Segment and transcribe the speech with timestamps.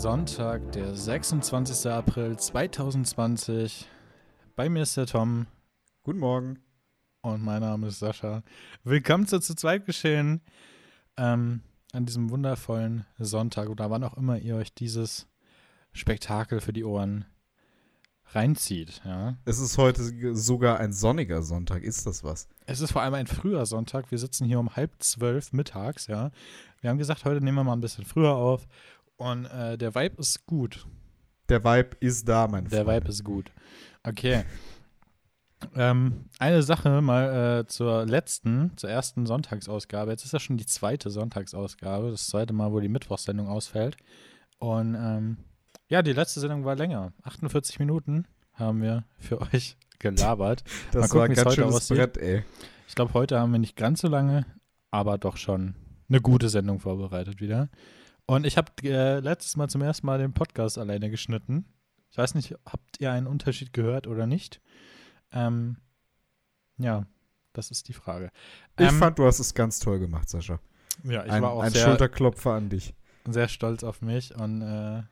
[0.00, 1.90] Sonntag, der 26.
[1.90, 3.88] April 2020.
[4.54, 5.48] Bei mir ist der Tom
[6.04, 6.60] Guten Morgen.
[7.22, 8.44] und mein Name ist Sascha.
[8.84, 10.40] Willkommen zu zu zweit geschehen
[11.16, 11.62] ähm,
[11.92, 15.26] an diesem wundervollen Sonntag oder wann auch immer ihr euch dieses
[15.90, 17.24] Spektakel für die Ohren
[18.34, 19.00] reinzieht.
[19.04, 19.36] Ja.
[19.46, 21.82] Es ist heute sogar ein sonniger Sonntag.
[21.82, 22.48] Ist das was?
[22.66, 24.10] Es ist vor allem ein früher Sonntag.
[24.10, 26.06] Wir sitzen hier um halb zwölf mittags.
[26.06, 26.30] Ja.
[26.80, 28.68] Wir haben gesagt, heute nehmen wir mal ein bisschen früher auf
[29.18, 30.86] und äh, der Vibe ist gut.
[31.48, 33.02] Der Vibe ist da, mein Der Freund.
[33.02, 33.52] Vibe ist gut.
[34.02, 34.44] Okay.
[35.74, 40.12] Ähm, eine Sache mal äh, zur letzten, zur ersten Sonntagsausgabe.
[40.12, 43.96] Jetzt ist ja schon die zweite Sonntagsausgabe, das zweite Mal, wo die Mittwochssendung ausfällt.
[44.58, 45.38] Und ähm,
[45.88, 47.12] ja, die letzte Sendung war länger.
[47.24, 50.62] 48 Minuten haben wir für euch gelabert.
[50.92, 51.96] Das Mal gucken, war ein ganz schönes aussieht.
[51.96, 52.44] Brett, ey.
[52.86, 54.46] Ich glaube, heute haben wir nicht ganz so lange,
[54.90, 55.74] aber doch schon
[56.08, 57.68] eine gute Sendung vorbereitet wieder.
[58.28, 61.64] Und ich habe äh, letztes Mal zum ersten Mal den Podcast alleine geschnitten.
[62.10, 64.60] Ich weiß nicht, habt ihr einen Unterschied gehört oder nicht?
[65.32, 65.78] Ähm,
[66.76, 67.06] ja,
[67.54, 68.30] das ist die Frage.
[68.78, 70.60] Ich Ähm, fand, du hast es ganz toll gemacht, Sascha.
[71.04, 72.94] ja, ich ein war auch ein sehr, Schulterklopfer an dich.
[73.26, 74.34] sehr stolz auf mich.
[74.34, 75.02] Und äh,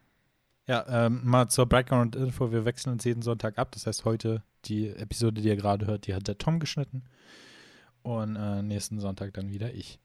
[0.69, 3.72] ja, ähm, mal zur Background-Info: Wir wechseln uns jeden Sonntag ab.
[3.72, 7.05] Das heißt, heute die Episode, die ihr gerade hört, die hat der Tom geschnitten.
[8.03, 9.98] Und äh, nächsten Sonntag dann wieder ich.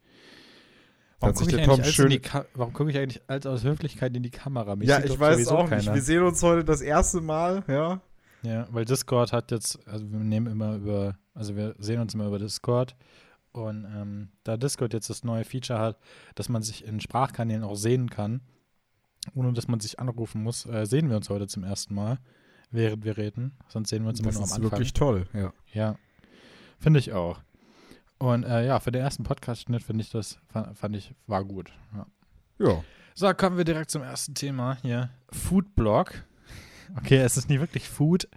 [1.22, 2.20] Warum gucke ich, Tom schön-
[2.56, 4.76] warum guck ich eigentlich als aus Höflichkeit in die Kamera?
[4.76, 5.70] Mich ja, ich weiß auch nicht.
[5.86, 5.94] keiner.
[5.96, 8.02] Wir sehen uns heute das erste Mal, ja.
[8.44, 12.26] Ja, weil Discord hat jetzt, also wir nehmen immer über, also wir sehen uns immer
[12.26, 12.96] über Discord.
[13.52, 16.00] Und ähm, da Discord jetzt das neue Feature hat,
[16.36, 18.42] dass man sich in Sprachkanälen auch sehen kann,
[19.36, 22.18] ohne dass man sich anrufen muss, äh, sehen wir uns heute zum ersten Mal,
[22.72, 23.52] während wir reden.
[23.68, 24.72] Sonst sehen wir uns immer Das nur am ist Anfang.
[24.72, 25.54] wirklich toll, ja.
[25.74, 25.96] Ja,
[26.80, 27.40] finde ich auch.
[28.22, 31.72] Und äh, ja, für den ersten Podcast-Schnitt finde ich das, fand, fand ich, war gut.
[31.96, 32.06] Ja.
[32.60, 32.84] Ja.
[33.16, 35.10] So, kommen wir direkt zum ersten Thema hier.
[35.32, 36.14] Foodblog.
[36.98, 38.28] Okay, es ist nicht wirklich Food,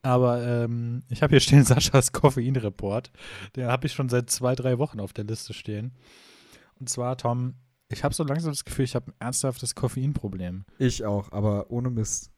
[0.00, 3.12] aber ähm, ich habe hier stehen Saschas Koffeinreport.
[3.56, 5.92] Den habe ich schon seit zwei, drei Wochen auf der Liste stehen.
[6.78, 7.56] Und zwar, Tom,
[7.90, 10.64] ich habe so langsam das Gefühl, ich habe ein ernsthaftes Koffeinproblem.
[10.78, 12.30] Ich auch, aber ohne Mist.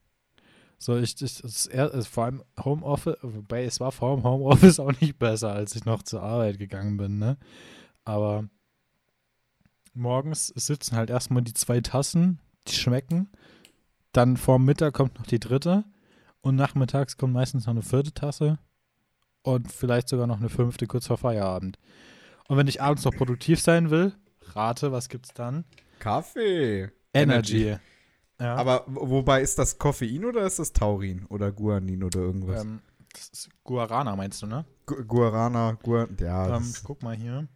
[0.83, 5.17] So, ich, ich ist vor allem Homeoffice, wobei es war vor dem Homeoffice auch nicht
[5.17, 7.37] besser, als ich noch zur Arbeit gegangen bin, ne?
[8.05, 8.49] Aber
[9.95, 13.31] morgens sitzen halt erstmal die zwei Tassen, die schmecken.
[14.11, 15.85] Dann vorm Mittag kommt noch die dritte.
[16.41, 18.59] Und nachmittags kommt meistens noch eine vierte Tasse.
[19.43, 21.79] Und vielleicht sogar noch eine fünfte kurz vor Feierabend.
[22.49, 24.15] Und wenn ich abends noch produktiv sein will,
[24.55, 25.65] rate, was gibt's dann?
[26.01, 26.91] Kaffee.
[27.15, 27.77] Energy.
[28.41, 28.57] Ja.
[28.57, 32.63] Aber wo- wobei ist das Koffein oder ist das Taurin oder Guanin oder irgendwas?
[32.65, 32.81] ähm,
[33.13, 34.65] das ist Guarana, meinst du, ne?
[34.87, 36.57] Gu Guarana, Guan ja.
[36.57, 37.47] Ähm, guck mal hier.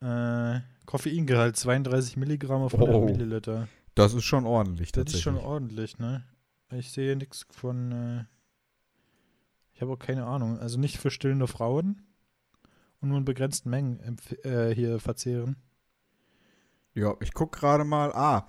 [0.00, 3.68] Äh, Koffeingehalt 32 Milligramm auf 100 Oh, Milliliter.
[3.94, 6.24] Das ist schon ordentlich Das ist schon ordentlich, ne?
[6.70, 7.92] Ich sehe nichts von.
[7.92, 8.24] Äh,
[9.74, 10.58] ich habe auch keine Ahnung.
[10.58, 12.02] Also nicht für stillende Frauen
[13.00, 14.00] und nur in begrenzten Mengen
[14.44, 15.56] äh, hier verzehren.
[16.94, 18.12] Ja, ich guck gerade mal.
[18.12, 18.46] Ah.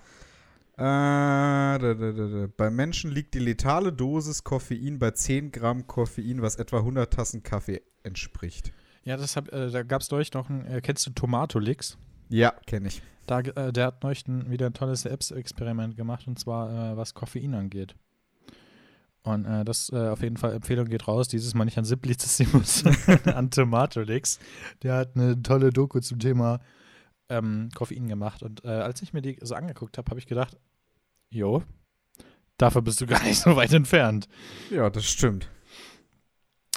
[0.76, 2.48] Äh, da, da, da.
[2.56, 7.42] Bei Menschen liegt die letale Dosis Koffein bei 10 Gramm Koffein, was etwa 100 Tassen
[7.44, 8.72] Kaffee entspricht.
[9.04, 10.66] Ja, das hab, äh, da gab es neulich noch ein.
[10.66, 11.96] Äh, kennst du Tomatolix?
[12.28, 13.02] Ja, kenne ich.
[13.26, 17.14] Da, äh, der hat neulich ein, wieder ein tolles Apps-Experiment gemacht und zwar äh, was
[17.14, 17.94] Koffein angeht.
[19.22, 21.28] Und äh, das äh, auf jeden Fall Empfehlung geht raus.
[21.28, 22.84] Dieses Mal nicht an Simplicissimus,
[23.24, 24.38] an Tomatolix.
[24.82, 26.60] Der hat eine tolle Doku zum Thema
[27.28, 28.42] ähm, Koffein gemacht.
[28.42, 30.56] Und äh, als ich mir die so angeguckt habe, habe ich gedacht,
[31.30, 31.62] jo,
[32.58, 34.28] dafür bist du gar nicht so weit entfernt.
[34.70, 35.48] Ja, das stimmt.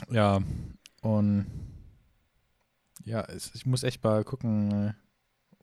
[0.09, 0.41] Ja,
[1.01, 1.47] und
[3.03, 4.95] ja, es, ich muss echt mal gucken,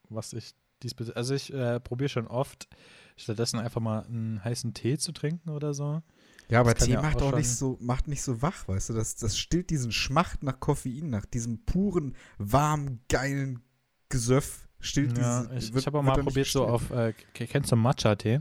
[0.09, 1.17] was ich diesbezüglich.
[1.17, 2.69] Also ich äh, probiere schon oft,
[3.17, 6.03] stattdessen einfach mal einen heißen Tee zu trinken oder so.
[6.49, 8.95] Ja, aber Tee ja macht auch auch nicht so, macht nicht so wach, weißt du?
[8.95, 13.63] Das, das stillt diesen Schmacht nach Koffein, nach diesem puren, warmen, geilen
[14.09, 14.69] Gesöff.
[14.85, 17.73] Stillt Ja, diese, ich, wird- ich habe auch mal er probiert, so auf, äh, kennst
[17.73, 18.41] du Matcha-Tee?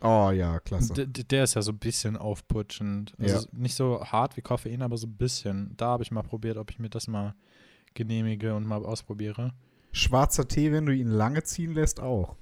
[0.00, 0.92] Oh ja, klasse.
[1.06, 3.14] D- Der ist ja so ein bisschen aufputschend.
[3.18, 3.42] Also Ja.
[3.52, 5.74] nicht so hart wie Koffein, aber so ein bisschen.
[5.76, 7.34] Da habe ich mal probiert, ob ich mir das mal
[7.94, 9.52] genehmige und mal ausprobiere.
[9.92, 12.36] Schwarzer Tee, wenn du ihn lange ziehen lässt, auch.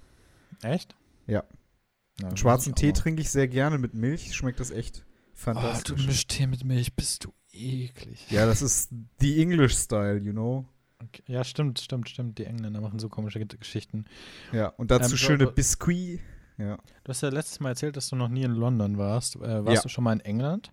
[0.63, 0.97] Echt?
[1.27, 1.45] Ja.
[2.21, 6.01] ja Schwarzen Tee trinke ich sehr gerne mit Milch, schmeckt das echt Oh, fantastisch.
[6.01, 8.25] du mischst Tee mit Milch, bist du eklig.
[8.31, 8.91] ja, das ist
[9.21, 10.65] die English Style, you know.
[11.03, 11.23] Okay.
[11.27, 12.39] Ja, stimmt, stimmt, stimmt.
[12.39, 14.05] Die Engländer machen so komische Ge- Geschichten.
[14.53, 16.21] Ja, und dazu Ähm, schöne so- Biscuit.
[16.59, 16.77] Ja.
[17.05, 19.37] Du hast ja letztes Mal erzählt, dass du noch nie in London warst.
[19.37, 19.83] Äh, warst Ja.
[19.83, 20.73] du schon mal in England?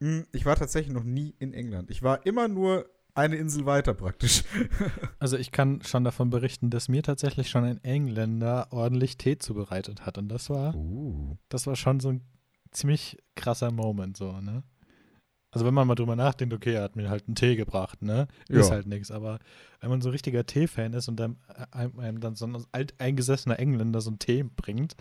[0.00, 1.90] Hm, Ich war tatsächlich noch nie in England.
[1.90, 4.44] Ich war immer nur eine Insel weiter praktisch.
[5.18, 10.06] Also ich kann schon davon berichten, dass mir tatsächlich schon ein Engländer ordentlich Tee zubereitet
[10.06, 10.16] hat.
[10.16, 11.36] Und das war, Uh.
[11.48, 12.22] das war schon so ein
[12.70, 14.62] ziemlich krasser Moment, so, ne?
[15.52, 18.28] Also wenn man mal drüber nachdenkt, okay, er hat mir halt einen Tee gebracht, ne?
[18.48, 18.74] Ist Ja.
[18.76, 19.10] halt nichts.
[19.10, 19.38] Aber
[19.80, 21.38] wenn man so ein richtiger Tee-Fan ist und dann,
[21.72, 24.94] einem, einem dann so ein alteingesessener Engländer so einen Tee bringt,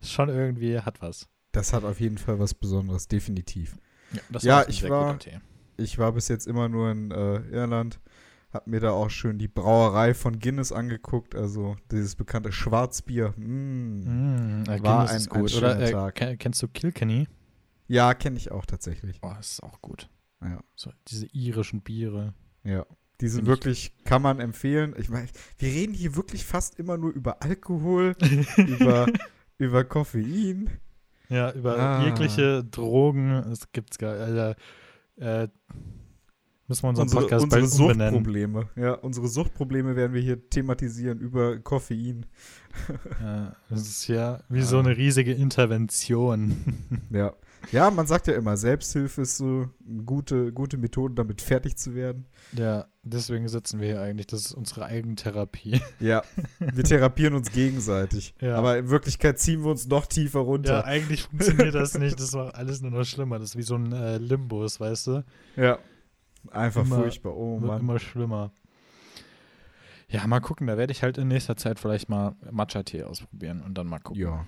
[0.00, 1.28] ist schon irgendwie, hat was.
[1.52, 3.76] Das hat auf jeden Fall was Besonderes, definitiv.
[4.12, 5.18] Ja, das Ja, ich war-.
[5.76, 8.00] Ich war bis jetzt immer nur in äh, Irland,
[8.52, 13.32] hab mir da auch schön die Brauerei von Guinness angeguckt, also dieses bekannte Schwarzbier.
[13.38, 14.00] Mm.
[14.00, 15.50] Mm, äh, War Guinness ein- ist ein gut.
[15.50, 16.14] schöner Oder äh, Tag.
[16.16, 17.26] ke- kennst du Kilkenny?
[17.92, 19.18] Ja, kenne ich auch tatsächlich.
[19.22, 20.08] Oh, das ist auch gut.
[20.40, 20.60] Ja.
[20.74, 22.32] So, diese irischen Biere.
[22.64, 22.86] Ja.
[23.20, 24.94] Die sind wirklich, kann man empfehlen.
[24.98, 25.28] Ich meine,
[25.58, 28.16] wir reden hier wirklich fast immer nur über Alkohol,
[28.56, 29.06] über,
[29.58, 30.70] über Koffein.
[31.28, 32.04] Ja, über Ah.
[32.04, 33.30] jegliche Drogen.
[33.30, 34.56] Es gibt's gar Alter,
[35.16, 35.48] äh,
[36.68, 37.70] Müssen wir unseren Unsere, Podcast unsere bald.
[37.70, 38.68] Suchtprobleme.
[38.76, 42.24] Ja, unsere Suchtprobleme werden wir hier thematisieren über Koffein.
[43.20, 44.80] Ja, das ist ja wie so Ah.
[44.80, 46.56] eine riesige Intervention.
[47.10, 47.34] Ja.
[47.70, 51.94] Ja, man sagt ja immer, Selbsthilfe ist so eine gute, gute Methode, damit fertig zu
[51.94, 52.26] werden.
[52.52, 54.26] ja, deswegen sitzen wir hier eigentlich.
[54.26, 55.80] Das ist unsere Eigentherapie.
[56.00, 56.22] Ja,
[56.58, 58.34] wir therapieren uns gegenseitig.
[58.40, 58.56] Ja.
[58.56, 60.84] Aber in Wirklichkeit ziehen wir uns noch tiefer Ja, runter.
[60.84, 62.18] eigentlich funktioniert das nicht.
[62.20, 63.38] Das macht alles nur noch schlimmer.
[63.38, 65.24] Das ist wie so ein äh, Limbus, weißt du?
[65.56, 65.78] Ja.
[66.50, 67.36] Einfach Immer- furchtbar.
[67.36, 67.80] Oh Wird Mann.
[67.80, 68.52] immer schlimmer.
[70.08, 70.66] Ja, mal gucken.
[70.66, 74.20] Da werde ich halt in nächster Zeit vielleicht mal Matcha-Tee ausprobieren und dann mal gucken.
[74.20, 74.46] Ja.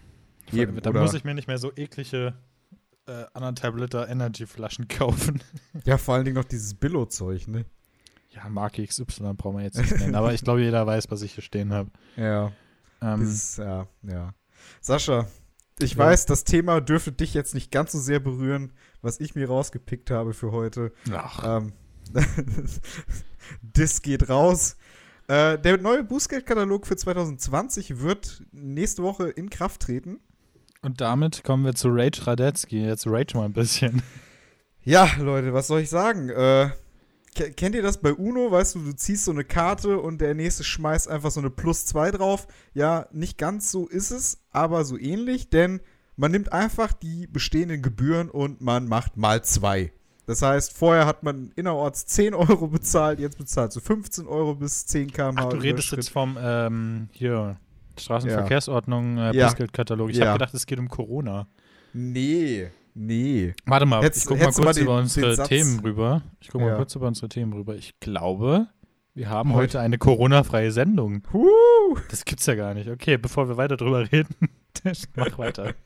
[0.53, 2.35] Eben, da muss ich mir nicht mehr so eklige
[3.07, 5.43] äh, anderthalb Liter Energy-Flaschen kaufen.
[5.85, 7.65] Ja, vor allen Dingen noch dieses Billo-Zeug, ne?
[8.31, 10.15] Ja, Marke XY brauchen wir jetzt nicht nennen.
[10.17, 11.91] aber ich glaube, jeder weiß, was ich hier stehen habe.
[12.17, 12.51] Ja.
[13.01, 14.35] Ähm, Dieses, ja, ja.
[14.81, 15.29] Sascha,
[15.79, 15.99] ich Ja.
[15.99, 18.73] weiß, das Thema dürfte dich jetzt nicht ganz so sehr berühren,
[19.03, 20.93] was ich mir rausgepickt habe für heute.
[21.13, 21.73] ach, Ähm,
[23.63, 24.77] das geht raus.
[25.29, 30.21] Äh, der neue Bußgeldkatalog für 2020 wird nächste Woche in Kraft treten.
[30.85, 32.85] Und damit kommen wir zu Rage Radetzky.
[32.85, 34.03] Jetzt rage mal ein bisschen.
[34.85, 36.29] Ja, Leute, was soll ich sagen?
[36.29, 36.71] Äh,
[37.35, 38.51] ke- kennt ihr das bei Uno?
[38.51, 41.87] Weißt du, du ziehst so eine Karte und der nächste schmeißt einfach so eine Plus
[41.87, 42.47] 2 drauf.
[42.75, 45.81] Ja, nicht ganz so ist es, aber so ähnlich, denn
[46.17, 49.91] man nimmt einfach die bestehenden Gebühren und man macht mal zwei.
[50.27, 54.87] Das heißt, vorher hat man innerorts 10 Euro bezahlt, jetzt bezahlt du 15 Euro bis
[54.87, 55.45] 10 km/h.
[55.45, 57.57] Ach, du redest jetzt vom, ähm, hier,
[57.99, 59.47] Straßenverkehrsordnung, äh, Ja.
[59.47, 60.11] Bußgeldkatalog.
[60.11, 60.27] Ich Ja.
[60.27, 61.47] habe gedacht, es geht um Corona.
[61.93, 63.55] Nee, nee.
[63.67, 66.23] Warte mal, Hättest- ich gucke mal kurz mal den- über unsere Themen rüber.
[66.41, 66.77] Ich gucke mal Ja.
[66.77, 67.75] kurz über unsere Themen rüber.
[67.77, 68.69] Ich glaube,
[69.15, 71.23] wir haben Heute- heute eine Corona-freie Sendung.
[71.33, 71.97] Huh.
[72.11, 72.89] Das gibt's ja gar nicht.
[72.91, 74.35] Okay, bevor wir weiter drüber reden,
[75.17, 75.75] mach weiter.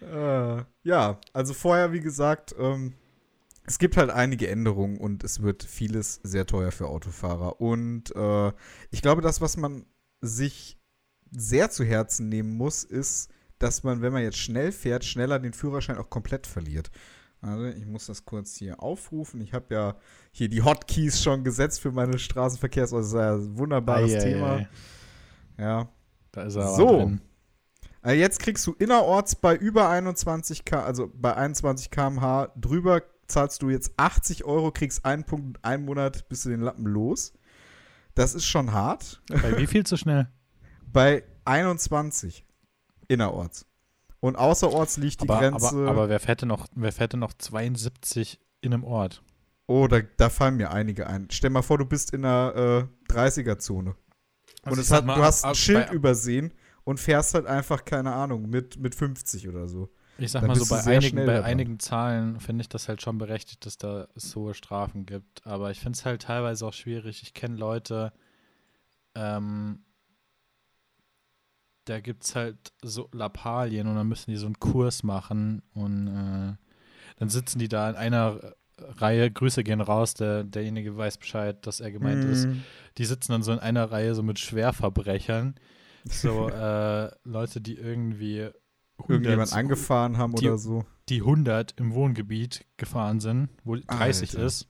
[0.00, 2.92] Äh, ja, also vorher, wie gesagt, ähm,
[3.64, 7.60] es gibt halt einige Änderungen und es wird vieles sehr teuer für Autofahrer.
[7.60, 8.52] Und äh,
[8.90, 9.86] ich glaube, das, was man
[10.20, 10.75] sich
[11.36, 15.52] sehr zu Herzen nehmen muss, ist, dass man, wenn man jetzt schnell fährt, schneller den
[15.52, 16.90] Führerschein auch komplett verliert.
[17.40, 19.40] Also ich muss das kurz hier aufrufen.
[19.40, 19.96] Ich habe ja
[20.32, 22.92] hier die Hotkeys schon gesetzt für meine Straßenverkehrs.
[22.92, 24.52] Also das ist ein wunderbares Ei, ei, Thema.
[24.56, 24.68] ei.
[25.58, 25.88] Ja.
[26.32, 26.86] Da ist er So.
[26.98, 27.20] drin.
[28.04, 33.62] Äh, Jetzt kriegst du innerorts bei über 21 k, also bei 21 km/h drüber zahlst
[33.62, 37.32] du jetzt 80 Euro, kriegst einen Punkt und einen Monat bist du den Lappen los.
[38.14, 39.22] Das ist schon hart.
[39.28, 40.28] Bei wie viel zu schnell?
[40.96, 42.46] Bei 21
[43.08, 43.66] innerorts.
[44.20, 45.68] Und außerorts liegt die aber, Grenze.
[45.68, 49.22] aber, aber wer fährt denn noch, wer fährt denn noch 72 in einem Ort?
[49.66, 51.28] oh, da, da fallen mir einige ein.
[51.30, 53.90] Stell mal vor, du bist in einer äh, 30er-Zone.
[53.90, 53.96] und
[54.64, 56.52] Also sag hat, mal, du hast ein Schild übersehen
[56.84, 59.90] und fährst halt einfach, keine Ahnung, mit, mit 50 oder so.
[60.18, 63.18] Ich sag Dann mal so, bei einigen, bei einigen Zahlen finde ich das halt schon
[63.18, 65.46] berechtigt, dass da es hohe Strafen gibt.
[65.46, 67.22] Aber ich finde es halt teilweise auch schwierig.
[67.22, 68.14] Ich kenne Leute,
[69.14, 69.80] ähm,
[71.86, 76.08] da gibt es halt so Lappalien und dann müssen die so einen Kurs machen und
[76.08, 76.54] äh,
[77.18, 78.40] dann sitzen die da in einer
[78.78, 82.46] Reihe, Grüße gehen raus, der, derjenige weiß Bescheid, dass er gemeint ist.
[82.46, 82.62] Mm.
[82.98, 85.54] Die sitzen dann so in einer Reihe so mit Schwerverbrechern.
[86.04, 88.50] So äh, Leute, die irgendwie
[88.98, 90.84] 100 irgendjemand angefahren haben die- oder so.
[91.08, 94.46] die 100 im Wohngebiet gefahren sind, wo 30 Alter.
[94.46, 94.68] ist.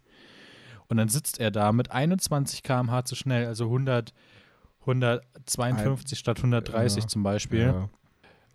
[0.89, 4.13] Und dann sitzt er da mit 21 km/h zu schnell, also 100,
[4.87, 7.09] 152 statt 130 Ja.
[7.09, 7.61] zum Beispiel.
[7.61, 7.89] Ja.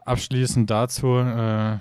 [0.06, 1.78] Abschließend dazu, äh,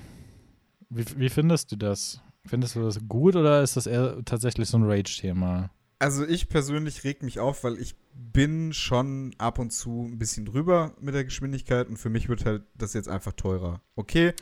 [0.90, 2.21] wie, wie findest du das?
[2.47, 5.71] Findest du das gut oder ist das eher tatsächlich so ein Rage-Thema?
[5.99, 10.47] Also ich persönlich reg mich auf, weil ich bin schon ab und zu ein bisschen
[10.47, 13.83] drüber mit der Geschwindigkeit und für mich wird halt das jetzt einfach teurer.
[13.97, 14.33] Okay,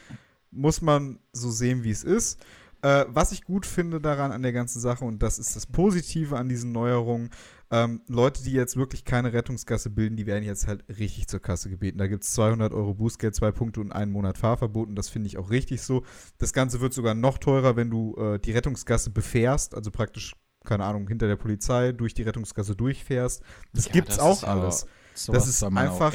[0.50, 2.40] muss man so sehen, wie es ist.
[2.80, 6.36] Äh, was ich gut finde daran an der ganzen Sache, und das ist das Positive
[6.38, 7.30] an diesen Neuerungen,
[7.70, 11.68] ähm, Leute, die jetzt wirklich keine Rettungsgasse bilden, die werden jetzt halt richtig zur Kasse
[11.68, 11.98] gebeten.
[11.98, 14.88] Da gibt es 200 Euro Bußgeld, zwei Punkte und einen Monat Fahrverbot.
[14.88, 16.04] Und das finde ich auch richtig so.
[16.38, 20.34] Das Ganze wird sogar noch teurer, wenn du äh, die Rettungsgasse befährst, also praktisch,
[20.64, 23.42] keine Ahnung, hinter der Polizei durch die Rettungsgasse durchfährst.
[23.74, 24.86] Das Ja, gibt's das auch alles.
[25.14, 26.14] Sowas ist einfach-.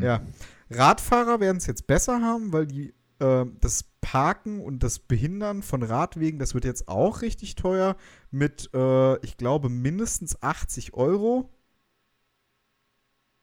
[0.00, 0.22] Ja.
[0.70, 5.82] Radfahrer werden es jetzt besser haben, weil die äh, das Parken und das Behindern von
[5.82, 7.96] Radwegen, das wird jetzt auch richtig teuer
[8.30, 11.50] mit, äh, ich glaube, mindestens 80 Euro.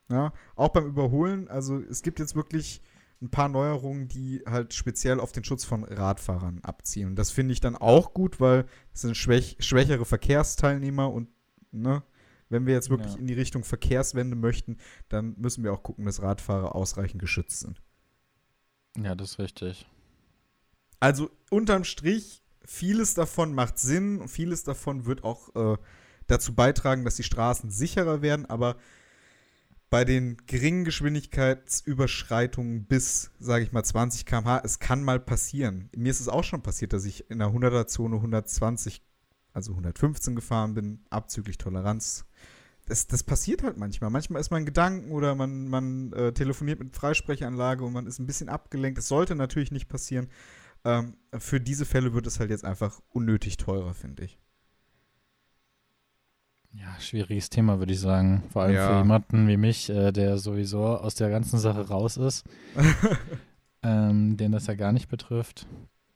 [0.10, 1.48] Ja, auch beim Überholen.
[1.48, 2.82] Also es gibt jetzt wirklich
[3.22, 7.10] ein paar Neuerungen, die halt speziell auf den Schutz von Radfahrern abzielen.
[7.10, 11.30] Und das finde ich dann auch gut, weil es sind schwäch schwächere Verkehrsteilnehmer und
[11.72, 12.04] ne,
[12.50, 13.20] wenn wir jetzt wirklich Ja.
[13.20, 17.82] in die Richtung Verkehrswende möchten, dann müssen wir auch gucken, dass Radfahrer ausreichend geschützt sind.
[19.04, 19.86] Ja, das ist richtig.
[21.00, 25.78] Also unterm Strich, vieles davon macht Sinn und vieles davon wird auch äh,
[26.28, 28.78] dazu beitragen, dass die Straßen sicherer werden, aber
[29.90, 35.90] bei den geringen Geschwindigkeitsüberschreitungen bis, sage ich mal, 20 km/h, es kann mal passieren.
[35.94, 39.02] Mir ist es auch schon passiert, dass ich in der 100er-Zone 120,
[39.52, 42.26] also 115 gefahren bin, abzüglich Toleranz.
[42.92, 44.10] Das, das passiert halt manchmal.
[44.10, 48.20] Manchmal ist man in Gedanken oder man, man äh, telefoniert mit Freisprechanlage und man ist
[48.20, 48.98] ein bisschen abgelenkt.
[48.98, 50.28] Das sollte natürlich nicht passieren.
[50.84, 54.38] Ähm, für diese Fälle wird es halt jetzt einfach unnötig teurer, finde ich.
[56.74, 58.44] Ja, schwieriges Thema, würde ich sagen.
[58.52, 58.90] Vor allem Ja.
[58.90, 62.46] für jemanden wie mich, äh, der sowieso aus der ganzen Sache raus ist,
[63.84, 65.66] ähm, den das ja gar nicht betrifft.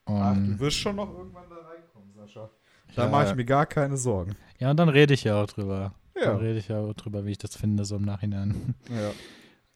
[0.06, 2.50] Und, wirst schon noch irgendwann da reinkommen, Sascha.
[2.96, 4.36] Da ja, mache ich mir gar keine Sorgen.
[4.60, 5.94] ja, und dann rede ich ja auch drüber.
[6.16, 6.26] Ja.
[6.28, 8.76] Dann rede ich ja auch drüber, wie ich das finde, so im Nachhinein.
[8.90, 9.12] ja.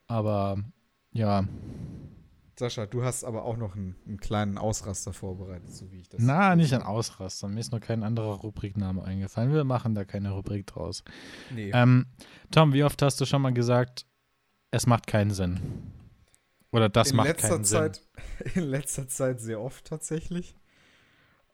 [0.08, 0.58] Aber
[1.12, 1.46] ja,
[2.60, 6.22] Sascha, du hast aber auch noch einen, einen kleinen Ausraster vorbereitet, so wie ich das.
[6.22, 7.48] na, nicht ein Ausraster.
[7.48, 9.54] Mir ist noch kein anderer Rubrikname eingefallen.
[9.54, 11.04] Wir machen da keine Rubrik draus.
[11.56, 11.72] Nee.
[11.74, 12.06] Ähm,
[12.52, 14.06] Tom, wie oft hast du schon mal gesagt,
[14.72, 15.62] es macht keinen Sinn?
[16.72, 18.02] Oder das in macht keinen Zeit,
[18.56, 20.56] In letzter Zeit sehr oft tatsächlich.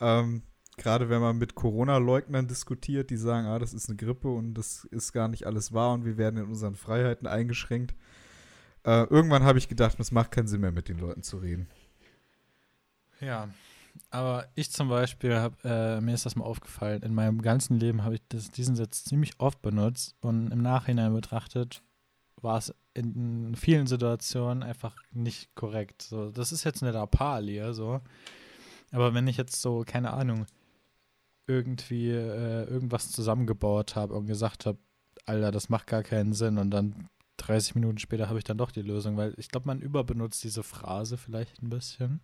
[0.02, 0.42] Ähm,
[0.78, 4.84] Gerade wenn man mit Corona-Leugnern diskutiert, die sagen, ah, das ist eine Grippe und das
[4.86, 7.96] ist gar nicht alles wahr und wir werden in unseren Freiheiten eingeschränkt.
[8.84, 11.68] Äh, irgendwann habe ich gedacht, es macht keinen Sinn mehr, mit den Leuten zu reden.
[13.22, 13.50] Ja,
[14.10, 18.04] aber ich zum Beispiel, hab, äh, mir ist das mal aufgefallen, in meinem ganzen Leben
[18.04, 21.82] habe ich das, diesen Satz ziemlich oft benutzt und im Nachhinein betrachtet
[22.42, 26.02] war es in vielen Situationen einfach nicht korrekt.
[26.02, 28.02] So, das ist jetzt eine Lappalie, so.
[28.92, 30.46] Aber wenn ich jetzt so, keine Ahnung,
[31.48, 34.80] irgendwie äh, irgendwas zusammengebaut habe und gesagt habe,
[35.26, 38.72] Alter, das macht gar keinen Sinn und dann 30 Minuten später habe ich dann doch
[38.72, 42.22] die Lösung, weil ich glaube, man überbenutzt diese Phrase vielleicht ein bisschen.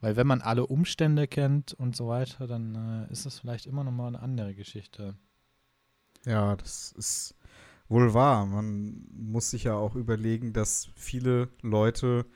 [0.00, 3.84] Weil wenn man alle Umstände kennt und so weiter, dann äh, ist es vielleicht immer
[3.84, 5.14] noch mal eine andere Geschichte.
[6.24, 7.36] Ja, das ist
[7.88, 8.46] wohl wahr.
[8.46, 12.26] Man muss sich ja auch überlegen, dass viele Leute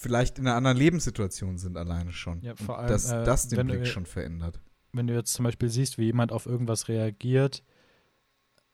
[0.00, 2.40] vielleicht in einer anderen Lebenssituation sind alleine schon.
[2.42, 4.60] Ja, vor allem, dass äh, das den wenn du- Blick schon verändert.
[4.92, 7.62] Wenn du jetzt zum Beispiel siehst, wie jemand auf irgendwas reagiert,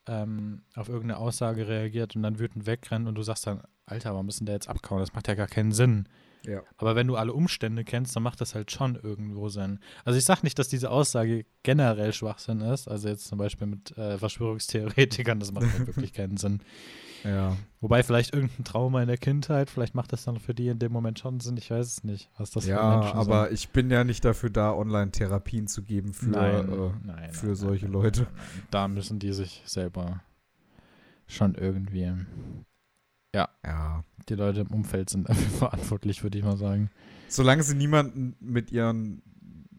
[0.07, 4.27] ähm, auf irgendeine Aussage reagiert und dann wütend wegrennt und du sagst dann, Alter, warum
[4.27, 5.01] müssen der jetzt abkauen?
[5.01, 6.09] Das macht ja gar keinen Sinn.
[6.45, 6.63] Ja.
[6.77, 9.81] Aber wenn du alle Umstände kennst, dann macht das halt schon irgendwo Sinn.
[10.05, 12.89] Also ich sage nicht, dass diese Aussage generell Schwachsinn ist.
[12.89, 16.61] Also jetzt zum Beispiel mit äh, Verschwörungstheoretikern, das macht halt wirklich keinen Sinn.
[17.25, 17.57] Ja.
[17.81, 20.93] Wobei vielleicht irgendein Trauma in der Kindheit, vielleicht macht das dann für die in dem
[20.93, 21.57] Moment schon Sinn.
[21.57, 23.55] Ich weiß es nicht, was das für ja, Menschen aber sind.
[23.55, 27.55] ich bin ja nicht dafür da, Online-Therapien zu geben für, nein, äh, nein, für nein,
[27.57, 28.29] solche Leute.
[28.71, 30.21] Da müssen die sich selber
[31.27, 32.13] schon irgendwie,
[33.37, 34.05] ja.
[34.29, 36.91] die Leute im Umfeld sind dafür verantwortlich, würde ich mal sagen.
[37.29, 39.23] Solange sie niemanden mit ihren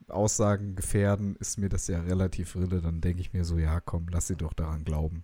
[0.10, 2.82] Aussagen gefährden, ist mir das ja relativ rille.
[2.82, 5.24] Dann denke ich mir so, ja, komm, lass sie doch daran glauben.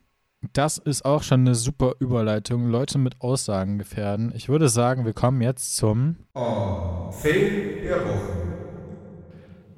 [0.51, 2.67] Das ist auch schon eine super Überleitung.
[2.69, 4.33] Leute mit Aussagen gefährden.
[4.35, 6.17] Ich würde sagen, wir kommen jetzt zum.
[6.33, 8.43] Oh, Fail der Woche.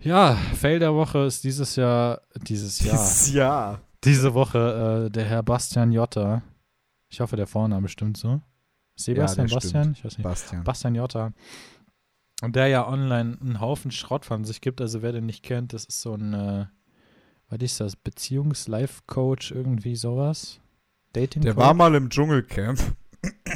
[0.02, 3.82] Ja, Fail der Woche ist dieses Jahr, dieses Jahr, Dieses Jahr.
[4.04, 6.42] diese Woche äh, der Herr Bastian Jotta.
[7.16, 8.42] Ich hoffe, der Vorname stimmt so.
[8.98, 9.84] Sebastian, der Bastian?
[9.84, 9.98] stimmt.
[10.00, 10.24] Ich weiß nicht.
[10.26, 10.64] Bastian.
[10.66, 11.32] Bastian Jotta.
[12.42, 14.82] Und der ja online einen Haufen Schrott von sich gibt.
[14.82, 16.66] Also wer den nicht kennt, das ist so ein, äh,
[17.48, 20.60] was ist das, Beziehungs-Life-Coach, irgendwie sowas.
[21.14, 22.82] dating Der war mal im Dschungelcamp.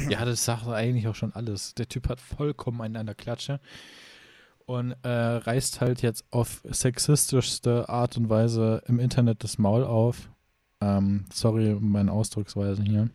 [0.08, 1.74] Ja, das sagt eigentlich auch schon alles.
[1.74, 3.60] Der Typ hat vollkommen einen an der Klatsche
[4.64, 10.30] und äh, reißt halt jetzt auf sexistischste Art und Weise im Internet das Maul auf.
[10.80, 13.10] Ähm, sorry, um meine Ausdrucksweise hier.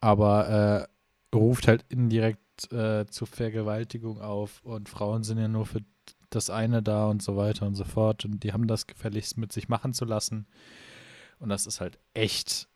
[0.00, 0.88] Aber
[1.32, 5.82] äh, ruft halt indirekt äh, zu Vergewaltigung auf und Frauen sind ja nur für
[6.30, 9.52] das eine da und so weiter und so fort und die haben das gefälligst mit
[9.52, 10.46] sich machen zu lassen.
[11.38, 12.68] Und das ist halt echt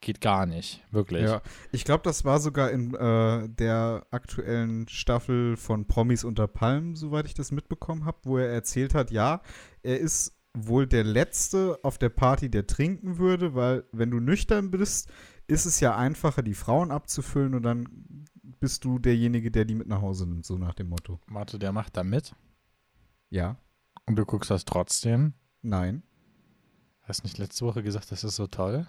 [0.00, 1.24] geht gar nicht, wirklich.
[1.24, 6.94] Ja, ich glaube, das war sogar in äh, der aktuellen Staffel von Promis unter Palmen,
[6.94, 9.40] soweit ich das mitbekommen habe, wo er erzählt hat, ja,
[9.82, 14.70] er ist wohl der Letzte auf der Party, der trinken würde, weil wenn du nüchtern
[14.70, 15.10] bist,
[15.48, 17.88] ist es ja einfacher, die Frauen abzufüllen und dann
[18.60, 21.20] bist du derjenige, der die mit nach Hause nimmt, so nach dem Motto.
[21.28, 22.34] Warte, der macht da mit
[23.30, 23.56] Ja,
[24.06, 25.34] und du guckst das trotzdem.
[25.62, 26.02] nein.
[27.02, 28.86] Hast nicht letzte Woche gesagt, das ist so toll?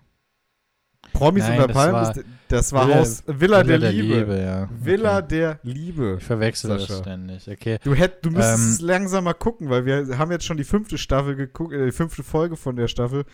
[1.13, 4.39] Promis Nein, unter das Palmen, war ist, das war Villa- Haus Villa, der, Liebe.
[4.39, 4.67] ja.
[4.71, 5.27] Villa Okay.
[5.27, 6.15] der Liebe.
[6.17, 7.01] Ich verwechsel das Sascha.
[7.03, 7.47] ständig.
[7.47, 7.77] Okay.
[7.83, 10.63] Du, hätt, du müsstest Ähm, es langsam mal gucken, weil wir haben jetzt schon die
[10.63, 13.25] fünfte Staffel geguckt, äh, die fünfte Folge von der Staffel.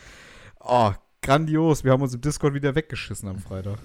[0.59, 0.91] Oh,
[1.23, 1.83] grandios.
[1.83, 3.79] Wir haben uns im Discord wieder weggeschissen am Freitag.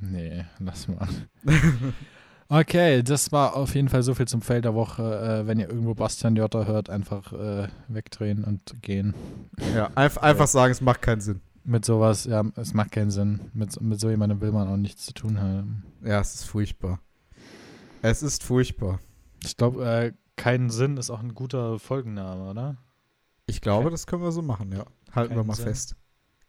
[0.00, 1.08] Nee, lass mal.
[2.48, 5.02] Okay, das war auf jeden Fall so viel zum Fail der Woche.
[5.02, 9.14] Äh, wenn ihr irgendwo Bastian Jotta hört, einfach äh, wegdrehen und gehen.
[9.74, 11.40] Ja, einf einfach sagen, es macht keinen Sinn.
[11.64, 13.40] Mit sowas, ja, es macht keinen Sinn.
[13.54, 15.84] Mit, mit so jemandem will man auch nichts zu tun haben.
[16.04, 17.00] Ja, es ist furchtbar.
[18.02, 18.98] Es ist furchtbar.
[19.42, 22.76] Ich glaube, äh, keinen Sinn ist auch ein guter Folgenname, oder?
[23.46, 24.84] Ich glaube, das können wir so machen, ja.
[25.14, 25.64] Halten wir Keinen mal Sinn.
[25.68, 25.96] fest.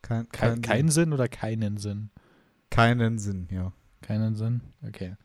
[0.04, 2.12] Kein, Kein, kein kein Sinn oder keinen Sinn?
[2.70, 3.72] keinen Sinn, ja.
[4.02, 4.62] Keinen Sinn?
[4.88, 5.16] Okay.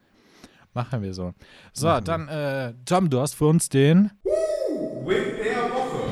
[0.73, 1.35] Machen wir so.
[1.73, 4.11] So, Machen dann, äh, Tom, du hast für uns den.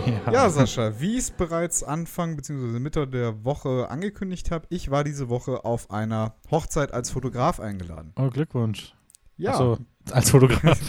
[0.07, 2.79] Ja, Ja, Sascha, wie ich es bereits Anfang bzw.
[2.79, 8.13] Mitte der Woche angekündigt habe, ich war diese Woche auf einer Hochzeit als Fotograf eingeladen.
[8.17, 8.95] Oh, Glückwunsch.
[9.37, 9.79] Ja, Ach so,
[10.13, 10.81] als Fotograf.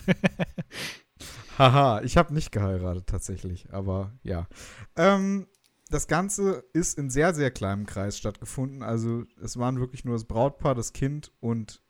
[1.57, 4.47] haha, ich habe nicht geheiratet tatsächlich, aber ja.
[4.95, 5.47] Ähm,
[5.89, 8.83] das Ganze ist in sehr, sehr kleinem Kreis stattgefunden.
[8.83, 11.81] Also es waren wirklich nur das Brautpaar, das Kind und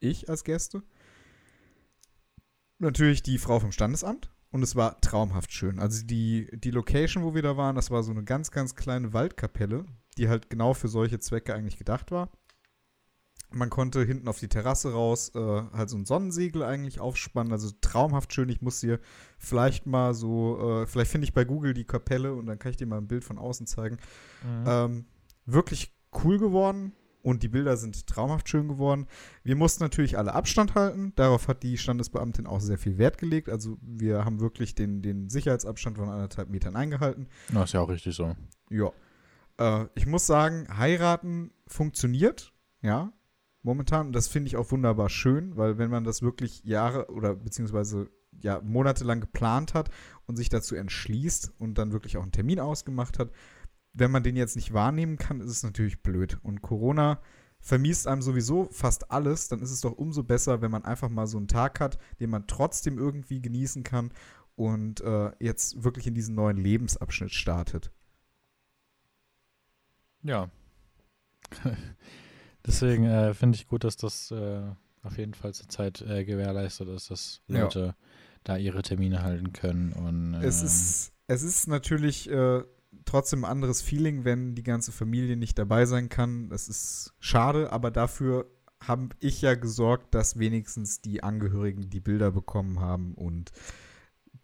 [0.00, 0.82] ich als Gäste.
[2.78, 4.30] Natürlich die Frau vom Standesamt.
[4.50, 5.78] Und es war traumhaft schön.
[5.78, 9.12] Also die, die Location, wo wir da waren, das war so eine ganz, ganz kleine
[9.12, 9.84] Waldkapelle,
[10.16, 12.30] die halt genau für solche Zwecke eigentlich gedacht war.
[13.56, 17.52] Man konnte hinten auf die Terrasse raus äh, halt so ein Sonnensegel eigentlich aufspannen.
[17.52, 18.50] Also traumhaft schön.
[18.50, 19.00] Ich muss dir
[19.38, 22.76] vielleicht mal so, äh, vielleicht finde ich bei Google die Kapelle und dann kann ich
[22.76, 23.96] dir mal ein Bild von außen zeigen.
[24.44, 24.64] Mhm.
[24.66, 25.04] Ähm,
[25.46, 26.92] wirklich cool geworden
[27.22, 29.06] und die Bilder sind traumhaft schön geworden.
[29.42, 31.12] Wir mussten natürlich alle Abstand halten.
[31.16, 33.48] Darauf hat die Standesbeamtin auch sehr viel Wert gelegt.
[33.48, 37.26] Also wir haben wirklich den, den Sicherheitsabstand von anderthalb Metern eingehalten.
[37.52, 38.36] Das ist ja auch richtig so.
[38.68, 38.92] Ja.
[39.58, 43.12] Äh, ich muss sagen, heiraten funktioniert, ja,
[43.66, 44.06] momentan.
[44.06, 48.08] Und das finde ich auch wunderbar schön, weil wenn man das wirklich Jahre oder beziehungsweise
[48.40, 49.90] ja, monatelang geplant hat
[50.26, 53.30] und sich dazu entschließt und dann wirklich auch einen Termin ausgemacht hat,
[53.92, 56.38] wenn man den jetzt nicht wahrnehmen kann, ist es natürlich blöd.
[56.42, 57.20] Und Corona
[57.58, 61.26] vermiest einem sowieso fast alles, dann ist es doch umso besser, wenn man einfach mal
[61.26, 64.12] so einen Tag hat, den man trotzdem irgendwie genießen kann
[64.54, 67.90] und äh, jetzt wirklich in diesen neuen Lebensabschnitt startet.
[70.22, 70.50] Ja.
[72.66, 74.62] Deswegen äh, finde ich gut, dass das äh,
[75.02, 77.62] auf jeden Fall zurzeit äh, gewährleistet ist, dass Ja.
[77.62, 77.94] Leute
[78.44, 79.92] da ihre Termine halten können.
[79.92, 82.62] Und, Es ähm, ist, es ist natürlich äh,
[83.04, 86.48] trotzdem ein anderes Feeling, wenn die ganze Familie nicht dabei sein kann.
[86.48, 88.46] Das ist schade, aber dafür
[88.80, 93.50] habe ich ja gesorgt, dass wenigstens die Angehörigen die Bilder bekommen haben und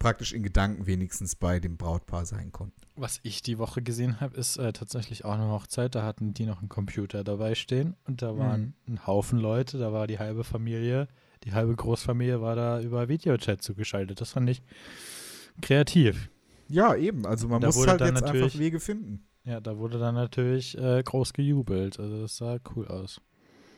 [0.03, 2.81] praktisch in Gedanken wenigstens bei dem Brautpaar sein konnten.
[2.97, 5.95] Was ich die Woche gesehen habe, ist äh, tatsächlich auch eine Hochzeit.
[5.95, 9.93] Da hatten die noch einen Computer dabei stehen und da waren ein Haufen Leute, da
[9.93, 11.09] war die halbe Familie,
[11.45, 14.21] die halbe Großfamilie war da über Videochat zugeschaltet.
[14.21, 14.63] Das fand ich
[15.61, 16.31] kreativ.
[16.69, 17.25] Ja, eben.
[17.25, 19.27] Also man Da muss halt jetzt einfach Wege finden.
[19.45, 21.99] Ja, da wurde dann natürlich äh, groß gejubelt.
[21.99, 23.21] Also das sah cool aus.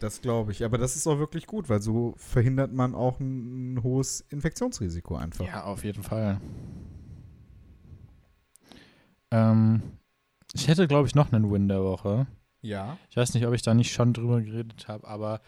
[0.05, 0.63] Das glaube ich.
[0.65, 5.17] Aber das ist auch wirklich gut, weil so verhindert man auch ein, ein hohes Infektionsrisiko
[5.17, 5.47] einfach.
[5.47, 6.43] Ja, auf jeden Fall.
[9.31, 9.83] Ähm,
[10.53, 12.27] ich hätte, glaube ich, noch einen Win der Woche.
[12.61, 12.99] Ja.
[13.09, 15.41] Ich weiß nicht, ob ich da nicht schon drüber geredet habe, aber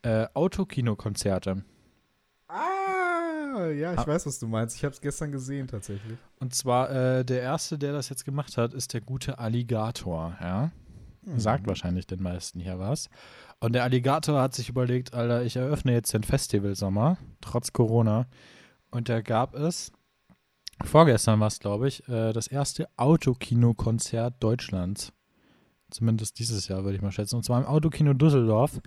[0.00, 1.62] äh, Autokinokonzerte.
[2.48, 4.06] Ah, ja, ich Ah.
[4.06, 4.74] weiß, was du meinst.
[4.76, 6.16] Ich habe es gestern gesehen tatsächlich.
[6.40, 10.34] Und zwar äh, der erste, der das jetzt gemacht hat, ist der gute Alligator.
[10.40, 10.70] Ja,
[11.36, 11.68] sagt Mhm.
[11.68, 13.08] wahrscheinlich den meisten hier was.
[13.60, 18.26] Und der Alligator hat sich überlegt, Alter, ich eröffne jetzt den Festivalsommer trotz Corona.
[18.90, 19.92] Und da gab es
[20.84, 25.12] vorgestern war es, glaube ich, äh, das erste Autokino-Konzert Deutschlands.
[25.90, 27.36] Zumindest dieses Jahr, würde ich mal schätzen.
[27.36, 28.80] Und zwar im Autokino Düsseldorf.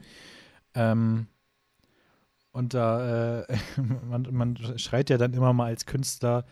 [0.73, 1.27] Ähm,
[2.51, 3.58] und da, äh,
[4.08, 6.45] man, man schreit ja dann immer mal als Künstler,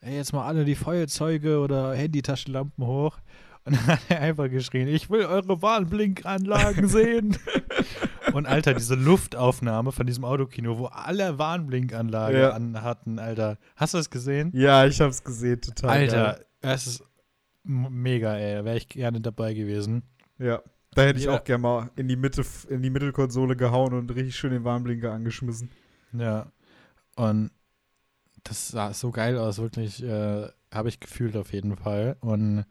[0.00, 3.18] ey, jetzt mal alle die Feuerzeuge oder Handytaschenlampen hoch.
[3.64, 7.36] Und dann hat er einfach geschrien, ich will eure Warnblinkanlagen sehen.
[8.32, 12.50] Und Alter, diese Luftaufnahme von diesem Autokino, wo alle Warnblinkanlage Ja.
[12.50, 13.58] an hatten, Alter.
[13.76, 14.50] Hast du das gesehen?
[14.54, 15.90] Ja, ich hab's gesehen, total.
[15.90, 16.44] Alter, geil.
[16.74, 17.04] es ist
[17.62, 18.64] mega, ey.
[18.64, 20.02] Wäre ich gerne dabei gewesen.
[20.38, 20.60] Ja.
[20.94, 21.36] Da hätte ich Ja.
[21.38, 25.12] auch gerne mal in die Mitte, in die Mittelkonsole gehauen und richtig schön den Warnblinker
[25.12, 25.70] angeschmissen.
[26.12, 26.46] Ja.
[27.16, 27.50] Und
[28.42, 30.02] das sah so geil aus, wirklich.
[30.02, 32.16] Äh, Habe ich gefühlt auf jeden Fall.
[32.20, 32.64] Und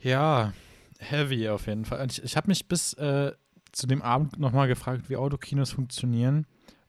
[0.00, 0.52] ja,
[0.98, 2.00] heavy auf jeden Fall.
[2.00, 3.32] Und ich ich habe mich bis äh,
[3.72, 6.46] zu dem Abend nochmal gefragt, wie Autokinos funktionieren.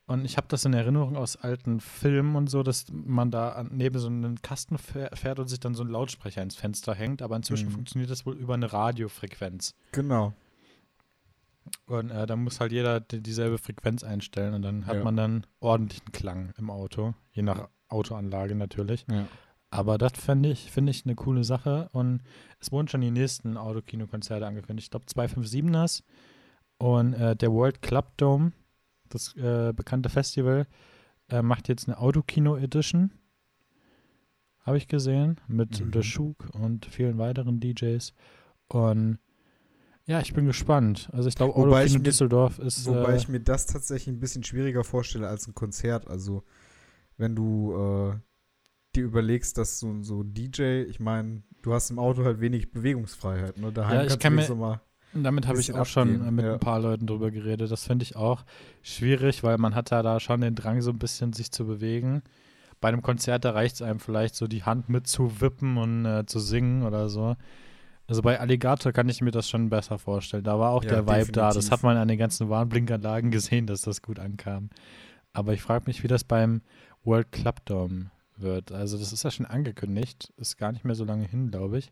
[0.07, 3.69] Und ich habe das in Erinnerung aus alten Filmen und so, dass man da an,
[3.73, 7.21] neben so einen Kasten fähr- fährt und sich dann so ein Lautsprecher ins Fenster hängt.
[7.21, 7.73] Aber inzwischen Mhm.
[7.73, 9.75] funktioniert das wohl über eine Radiofrequenz.
[9.91, 10.33] Genau.
[11.85, 15.03] Und äh, da muss halt jeder die, dieselbe Frequenz einstellen und dann hat Ja.
[15.03, 19.05] man dann ordentlichen Klang im Auto, je nach Autoanlage natürlich.
[19.11, 19.27] Ja.
[19.71, 22.21] Aber das finde ich, finde ich eine coole Sache und
[22.59, 24.87] es wurden schon die nächsten Autokino-Konzerte angekündigt.
[24.87, 26.01] Ich glaube 257ers
[26.79, 28.51] und äh, der World Club Dome,
[29.09, 30.65] das äh, bekannte Festival,
[31.29, 33.11] äh, macht jetzt eine Autokino-Edition.
[34.61, 35.93] Habe ich gesehen, mit Mhm.
[35.93, 38.13] The Shook und vielen weiteren DJs.
[38.67, 39.19] Und
[40.05, 41.09] ja, ich bin gespannt.
[41.13, 42.85] Also ich glaube, Autokino mir- Düsseldorf ist.
[42.87, 46.07] Wobei äh, ich mir das tatsächlich ein bisschen schwieriger vorstelle als ein Konzert.
[46.07, 46.43] Also,
[47.17, 48.19] wenn du äh,
[48.95, 52.71] dir überlegst, dass so, so ein DJ, ich meine, du hast im Auto halt wenig
[52.71, 53.57] Bewegungsfreiheit.
[53.57, 53.71] Ne?
[53.71, 54.81] Daheim Ja, ich kannst kann du mir- so mal.
[55.13, 56.53] Damit habe ich auch schon abgehen, äh, mit ja.
[56.53, 57.71] ein paar Leuten drüber geredet.
[57.71, 58.45] Das finde ich auch
[58.83, 62.21] schwierig, weil man hat ja da schon den Drang, so ein bisschen sich zu bewegen.
[62.79, 66.39] Bei einem Konzert, da reicht es einem vielleicht so die Hand mitzuwippen und äh, zu
[66.39, 67.35] singen oder so.
[68.07, 70.43] Also bei Alligator kann ich mir das schon besser vorstellen.
[70.43, 71.47] Da war auch Ja, der Vibe da.
[71.47, 71.71] Das definitiv.
[71.71, 74.69] hat man an den ganzen Warnblinkanlagen gesehen, dass das gut ankam.
[75.33, 76.61] Aber ich frage mich, wie das beim
[77.03, 78.71] World Club Dome wird.
[78.71, 80.33] Also das ist ja schon angekündigt.
[80.37, 81.91] Ist gar nicht mehr so lange hin, glaube ich.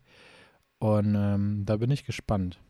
[0.78, 2.60] Und ähm, da bin ich gespannt.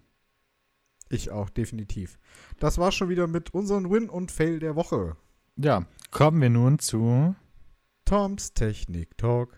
[1.11, 2.19] Ich auch, definitiv.
[2.59, 5.17] Das war schon wieder mit unserem Win und Fail der Woche.
[5.57, 7.35] Ja, kommen wir nun zu.
[8.05, 9.58] Toms Technik Talk.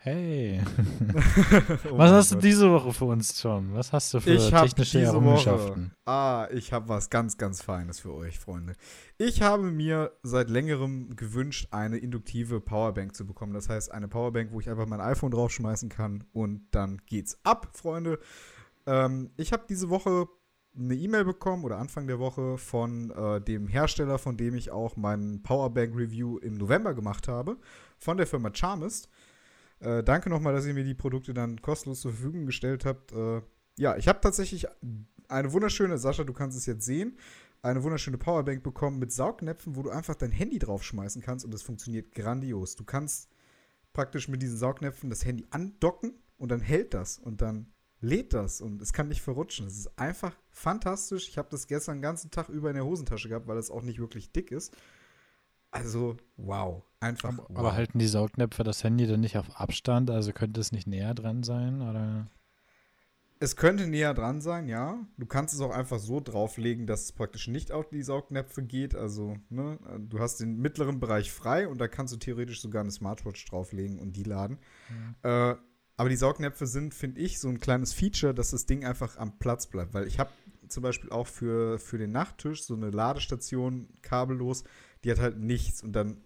[0.00, 0.60] Hey,
[1.90, 3.74] Oh was mein hast du diese Woche für uns, John?
[3.74, 5.86] Was hast du für Ich technische diese Errungenschaften?
[5.86, 5.96] Woche.
[6.06, 8.74] Ah, ich habe was ganz, ganz Feines für euch, Freunde.
[9.18, 13.54] Ich habe mir seit längerem gewünscht, eine induktive Powerbank zu bekommen.
[13.54, 17.68] Das heißt, eine Powerbank, wo ich einfach mein iPhone draufschmeißen kann und dann geht's ab,
[17.74, 18.20] Freunde.
[18.86, 20.28] Ähm, ich habe diese Woche
[20.78, 24.96] eine E-Mail bekommen oder Anfang der Woche von äh, dem Hersteller, von dem ich auch
[24.96, 27.56] meinen Powerbank Review im November gemacht habe,
[27.98, 29.08] von der Firma Charmist.
[29.80, 33.12] Äh, danke nochmal, dass ihr mir die Produkte dann kostenlos zur Verfügung gestellt habt.
[33.12, 33.42] Äh,
[33.76, 34.66] ja, ich habe tatsächlich
[35.28, 37.16] eine wunderschöne, Sascha, du kannst es jetzt sehen,
[37.62, 41.62] eine wunderschöne Powerbank bekommen mit Saugnäpfen, wo du einfach dein Handy draufschmeißen kannst und das
[41.62, 42.76] funktioniert grandios.
[42.76, 43.28] Du kannst
[43.92, 48.60] praktisch mit diesen Saugnäpfen das Handy andocken und dann hält das und dann lädt das
[48.60, 49.66] und es kann nicht verrutschen.
[49.66, 51.28] Das ist einfach fantastisch.
[51.28, 53.82] Ich habe das gestern den ganzen Tag über in der Hosentasche gehabt, weil es auch
[53.82, 54.76] nicht wirklich dick ist.
[55.70, 56.84] Also, wow.
[57.00, 57.36] Einfach.
[57.36, 57.56] wow.
[57.56, 60.10] Aber halten die Saugnäpfe das Handy dann nicht auf Abstand?
[60.10, 61.80] Also könnte es nicht näher dran sein?
[61.80, 62.26] Oder?
[63.40, 64.98] Es könnte näher dran sein, ja.
[65.16, 68.96] Du kannst es auch einfach so drauflegen, dass es praktisch nicht auf die Saugnäpfe geht.
[68.96, 72.90] Also, ne, du hast den mittleren Bereich frei und da kannst du theoretisch sogar eine
[72.90, 74.58] Smartwatch drauflegen und die laden.
[75.22, 75.54] Äh,
[75.96, 79.38] aber die Saugnäpfe sind, finde ich, so ein kleines Feature, dass das Ding einfach am
[79.38, 79.94] Platz bleibt.
[79.94, 80.30] Weil ich habe
[80.68, 84.64] zum Beispiel auch für, für den Nachttisch so eine Ladestation kabellos,
[85.04, 85.82] die hat halt nichts.
[85.82, 86.18] Und dann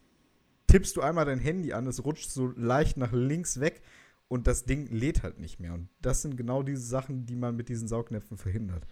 [0.73, 3.83] tippst du einmal dein Handy an, es rutscht so leicht nach links weg
[4.29, 5.75] und das Ding lädt halt nicht mehr.
[5.75, 8.87] Und das sind genau diese Sachen, die man mit diesen Saugnäpfen verhindert.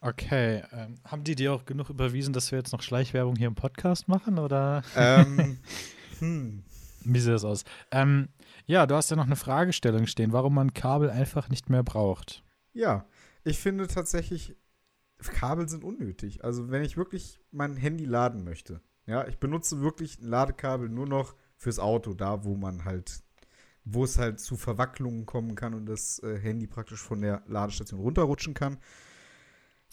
[0.00, 3.54] Okay, ähm, haben die dir auch genug überwiesen, dass wir jetzt noch Schleichwerbung hier im
[3.54, 4.40] Podcast machen?
[4.40, 5.58] Oder ähm,
[6.18, 6.64] hm.
[7.04, 7.64] wie sieht das aus?
[7.92, 8.30] Ähm,
[8.66, 12.42] ja, du hast ja noch eine Fragestellung stehen, warum man Kabel einfach nicht mehr braucht.
[12.72, 13.06] Ja,
[13.44, 14.56] ich finde tatsächlich,
[15.18, 16.42] Kabel sind unnötig.
[16.42, 21.06] Also wenn ich wirklich mein Handy laden möchte, ja, ich benutze wirklich ein Ladekabel nur
[21.06, 23.22] noch fürs Auto, da wo man halt,
[23.84, 28.00] wo es halt zu Verwacklungen kommen kann und das äh, Handy praktisch von der Ladestation
[28.00, 28.78] runterrutschen kann.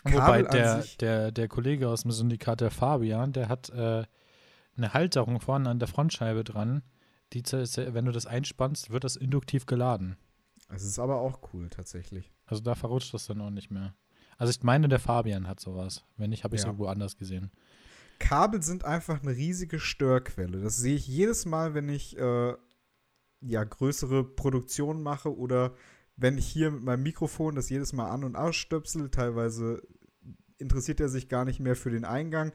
[0.03, 4.05] Wobei Kabel an der, der, der Kollege aus dem Syndikat, der Fabian, der hat äh,
[4.77, 6.83] eine Halterung vorne an der Frontscheibe dran.
[7.33, 10.15] Die, wenn du das einspannst, wird das induktiv geladen.
[10.69, 12.31] Es ist aber auch cool tatsächlich.
[12.45, 13.93] Also da verrutscht das dann auch nicht mehr.
[14.37, 16.05] Also ich meine, der Fabian hat sowas.
[16.15, 16.69] Wenn nicht, habe ich es Ja.
[16.69, 17.51] irgendwo anders gesehen.
[18.19, 20.61] Kabel sind einfach eine riesige Störquelle.
[20.61, 22.55] Das sehe ich jedes Mal, wenn ich äh,
[23.41, 25.75] ja größere Produktionen mache oder
[26.15, 29.09] wenn ich hier mit meinem Mikrofon das jedes Mal an- und ausstöpsel.
[29.09, 29.81] Teilweise
[30.57, 32.51] interessiert er sich gar nicht mehr für den Eingang.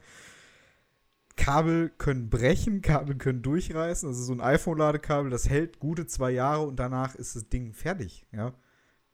[1.35, 4.07] Kabel können brechen, Kabel können durchreißen.
[4.07, 8.27] Also so ein iPhone-Ladekabel, das hält gute zwei Jahre und danach ist das Ding fertig.
[8.31, 8.53] Ja.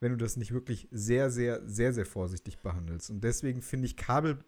[0.00, 3.10] wenn du das nicht wirklich sehr, sehr, sehr, sehr vorsichtig behandelst.
[3.10, 4.38] Und deswegen finde ich, Kabel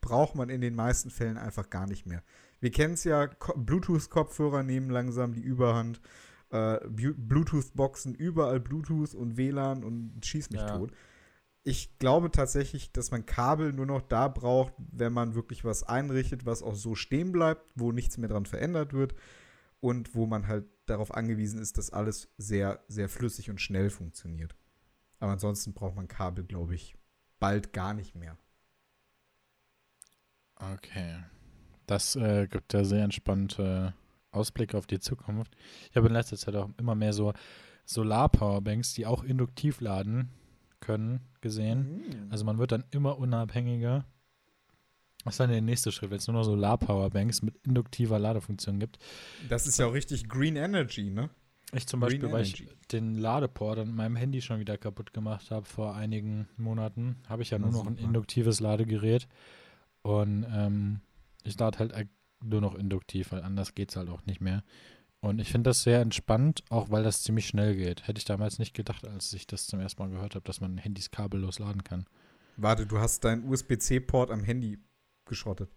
[0.00, 2.22] braucht man in den meisten Fällen einfach gar nicht mehr.
[2.60, 6.00] Wir kennen es ja, Bluetooth-Kopfhörer nehmen langsam die Überhand,
[6.50, 10.78] äh, Bluetooth-Boxen, überall Bluetooth und WLAN und schieß mich ja.
[10.78, 10.92] tot.
[11.62, 16.46] Ich glaube tatsächlich, dass man Kabel nur noch da braucht, wenn man wirklich was einrichtet,
[16.46, 19.14] was auch so stehen bleibt, wo nichts mehr dran verändert wird
[19.80, 24.56] und wo man halt darauf angewiesen ist, dass alles sehr, sehr flüssig und schnell funktioniert.
[25.18, 26.96] Aber ansonsten braucht man Kabel, glaube ich,
[27.38, 28.38] bald gar nicht mehr.
[30.74, 31.16] Okay.
[31.86, 33.94] Das äh, gibt ja sehr entspannte
[34.30, 35.56] Ausblicke auf die Zukunft.
[35.90, 37.32] Ich habe in letzter Zeit auch immer mehr so
[37.84, 40.30] Solar-Powerbanks, die auch induktiv laden
[40.78, 42.02] können, gesehen.
[42.06, 42.30] Mhm.
[42.30, 44.04] Also man wird dann immer unabhängiger.
[45.24, 48.98] Was ist dann der nächste Schritt, wenn es nur noch Solar-Powerbanks mit induktiver Ladefunktion gibt?
[49.48, 51.28] Das ist ja auch richtig Green Energy, ne?
[51.72, 55.50] Ich zum Green Beispiel, weil ich den Ladeport an meinem Handy schon wieder kaputt gemacht
[55.50, 59.28] habe vor einigen Monaten, habe ich ja nur noch ein induktives Ladegerät.
[60.02, 61.00] Und ähm,
[61.44, 62.08] ich lade halt
[62.42, 64.62] nur noch induktiv, weil anders geht es halt auch nicht mehr.
[65.20, 68.06] Und ich finde das sehr entspannt, auch weil das ziemlich schnell geht.
[68.06, 70.78] Hätte ich damals nicht gedacht, als ich das zum ersten Mal gehört habe, dass man
[70.78, 72.06] Handys kabellos laden kann.
[72.56, 74.78] Warte, du hast deinen USB-C-Port am Handy
[75.26, 75.70] geschrottet.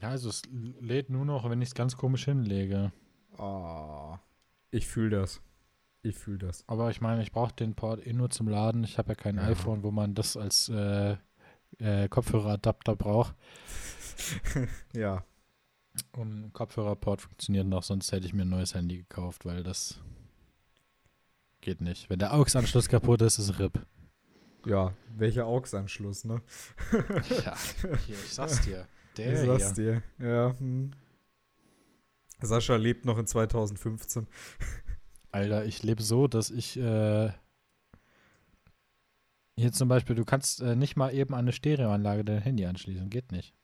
[0.00, 0.42] Ja, also es
[0.80, 2.92] lädt nur noch, wenn ich es ganz komisch hinlege.
[3.38, 4.16] Oh,
[4.70, 5.40] ich fühle das.
[6.02, 6.64] Ich fühle das.
[6.68, 8.82] Aber ich meine, ich brauche den Port eh nur zum Laden.
[8.82, 9.44] Ich habe ja kein ja.
[9.44, 11.16] iPhone, wo man das als äh,
[11.78, 13.34] äh, Kopfhöreradapter braucht.
[14.94, 15.24] ja.
[16.12, 20.00] Und Kopfhörerport funktioniert noch, sonst hätte ich mir ein neues Handy gekauft, weil das
[21.60, 22.08] geht nicht.
[22.08, 23.84] Wenn der AUX-Anschluss kaputt ist, ist RIP.
[24.64, 26.40] Ja, welcher AUX-Anschluss, ne?
[27.44, 27.56] ja,
[28.06, 28.86] hier, ich sag's dir.
[29.16, 30.02] Der ich sag's hier.
[30.18, 30.58] dir, ja.
[30.58, 30.92] Hm.
[32.40, 34.26] Sascha lebt noch in 2015.
[35.30, 37.30] Alter, ich lebe so, dass ich äh,
[39.56, 43.10] hier zum Beispiel, du kannst äh, nicht mal eben an eine Stereoanlage dein Handy anschließen.
[43.10, 43.54] Geht nicht.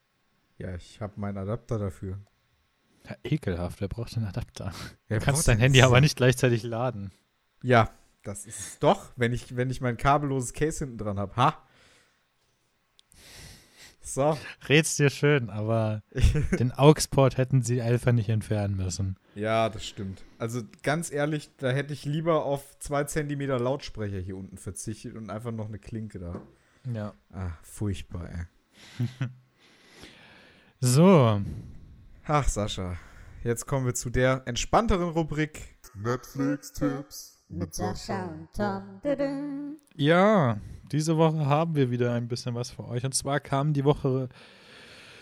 [0.59, 2.19] Ja, ich habe meinen Adapter dafür.
[3.09, 4.73] Ja, ekelhaft, wer braucht einen Adapter?
[5.09, 7.13] du kannst dein Handy aber nicht gleichzeitig laden.
[7.63, 7.91] Ja,
[8.23, 11.35] das ist doch, wenn ich, wenn ich mein kabelloses Case hinten dran habe.
[11.37, 11.63] Ha!
[14.09, 14.39] So.
[14.69, 16.03] Red's dir schön, aber
[16.59, 19.17] den AUX-Port hätten sie einfach nicht entfernen müssen.
[19.35, 20.25] Ja, das stimmt.
[20.39, 25.29] Also ganz ehrlich, da hätte ich lieber auf zwei Zentimeter Lautsprecher hier unten verzichtet und
[25.31, 26.41] einfach noch eine Klinke da.
[26.91, 27.13] Ja.
[27.33, 29.07] Ah, furchtbar, ey.
[30.81, 31.43] so.
[32.25, 32.97] Ach, Sascha.
[33.45, 35.77] Jetzt kommen wir zu der entspannteren Rubrik.
[35.95, 39.77] Netflix-Tipps mit Sascha und Tom.
[39.95, 40.59] Ja,
[40.93, 43.05] diese Woche haben wir wieder ein bisschen was für euch.
[43.05, 44.29] Und zwar kam die Woche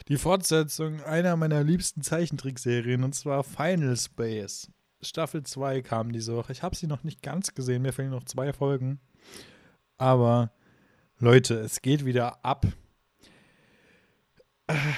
[0.09, 4.71] die Fortsetzung einer meiner liebsten Zeichentrickserien, und zwar Final Space.
[5.03, 6.53] Staffel 2 kam diese Woche.
[6.53, 9.01] Ich habe sie noch nicht ganz gesehen, mir fehlen noch zwei Folgen.
[9.99, 10.53] Aber
[11.19, 12.67] Leute, es geht wieder ab.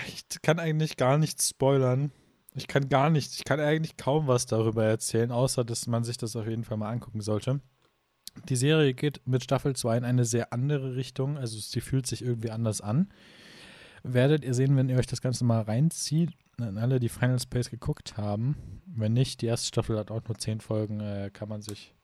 [0.07, 2.13] Ich kann eigentlich gar nichts spoilern.
[2.55, 6.17] Ich kann gar nicht, ich kann eigentlich kaum was darüber erzählen, außer dass man sich
[6.17, 7.61] das auf jeden Fall mal angucken sollte.
[8.49, 12.23] Die Serie geht mit Staffel 2 in eine sehr andere Richtung, also sie fühlt sich
[12.23, 13.09] irgendwie anders an.
[14.03, 17.71] Werdet ihr sehen, wenn ihr euch das Ganze mal reinzieht, an alle, die Final Space
[17.71, 18.83] geguckt haben.
[18.87, 21.95] Wenn nicht, die erste Staffel hat auch nur 10 Folgen, äh, kann man sich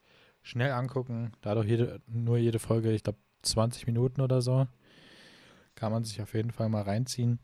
[0.43, 1.33] schnell angucken.
[1.41, 4.67] Dadurch jede, nur jede Folge, ich glaube, 20 Minuten oder so.
[5.75, 7.41] Kann man sich auf jeden Fall mal reinziehen.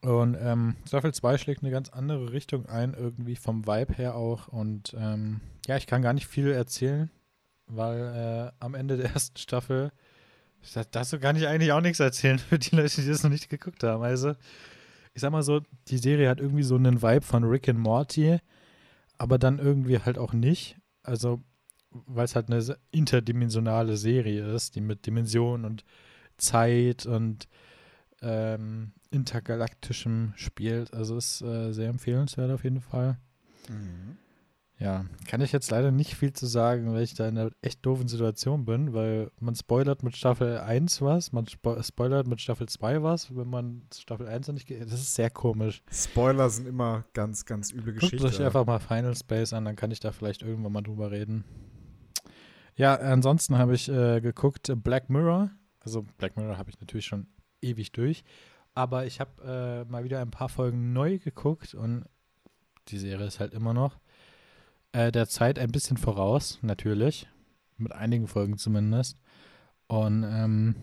[0.00, 4.48] Und ähm, Staffel 2 schlägt eine ganz andere Richtung ein, irgendwie vom Vibe her auch.
[4.48, 7.10] Und ähm, ja, ich kann gar nicht viel erzählen
[7.68, 9.92] weil äh, am Ende der ersten Staffel,
[10.90, 13.82] dazu kann ich eigentlich auch nichts erzählen für die Leute, die das noch nicht geguckt
[13.82, 14.02] haben.
[14.02, 14.34] Also,
[15.14, 18.38] ich sag mal so, die Serie hat irgendwie so einen Vibe von Rick and Morty,
[19.16, 20.76] aber dann irgendwie halt auch nicht.
[21.02, 21.42] Also,
[21.90, 25.84] weil es halt eine interdimensionale Serie ist, die mit Dimensionen und
[26.36, 27.48] Zeit und
[28.20, 30.92] ähm, intergalaktischem spielt.
[30.92, 33.16] Also ist äh, sehr empfehlenswert auf jeden Fall.
[33.68, 34.18] Mhm.
[34.80, 37.84] Ja, kann ich jetzt leider nicht viel zu sagen, weil ich da in einer echt
[37.84, 42.68] doofen Situation bin, weil man spoilert mit Staffel 1 was, man spo spoilert mit Staffel
[42.68, 44.80] 2 was, wenn man Staffel 1 noch nicht geht.
[44.82, 45.82] Das ist sehr komisch.
[45.90, 48.18] Spoiler sind immer ganz, ganz üble Geschichten.
[48.18, 51.10] Guckt euch einfach mal Final Space an, dann kann ich da vielleicht irgendwann mal drüber
[51.10, 51.44] reden.
[52.76, 55.50] Ja, ansonsten habe ich äh, geguckt Black Mirror.
[55.80, 57.26] Also Black Mirror habe ich natürlich schon
[57.60, 58.22] ewig durch.
[58.74, 62.04] Aber ich habe äh, mal wieder ein paar Folgen neu geguckt und
[62.86, 63.98] die Serie ist halt immer noch
[64.92, 67.28] äh, der Zeit ein bisschen voraus, natürlich.
[67.76, 69.18] Mit einigen Folgen zumindest.
[69.86, 70.74] Und ähm,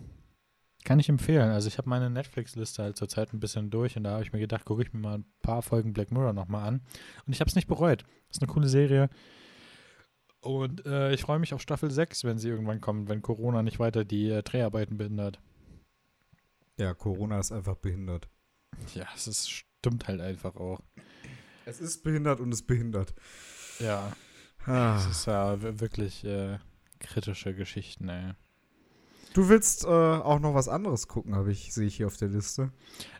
[0.84, 1.50] kann ich empfehlen.
[1.50, 4.38] Also ich habe meine Netflix-Liste halt zurzeit ein bisschen durch und da habe ich mir
[4.38, 6.80] gedacht, gucke ich mir mal ein paar Folgen Black Mirror nochmal an.
[7.26, 8.04] Und ich habe es nicht bereut.
[8.30, 9.10] Ist eine coole Serie.
[10.40, 13.80] Und äh, ich freue mich auf Staffel 6, wenn sie irgendwann kommt, wenn Corona nicht
[13.80, 15.40] weiter die äh, Dreharbeiten behindert.
[16.78, 18.28] Ja, Corona ist einfach behindert.
[18.94, 20.80] Ja, es ist, stimmt halt einfach auch.
[21.64, 23.12] Es ist behindert und es behindert.
[23.80, 24.12] Ja,
[24.66, 24.94] Ah.
[24.94, 26.58] das ist ja wirklich äh,
[26.98, 28.32] kritische Geschichten, ey.
[29.32, 32.28] Du willst äh, auch noch was anderes gucken, habe ich, sehe ich hier auf der
[32.28, 32.72] Liste.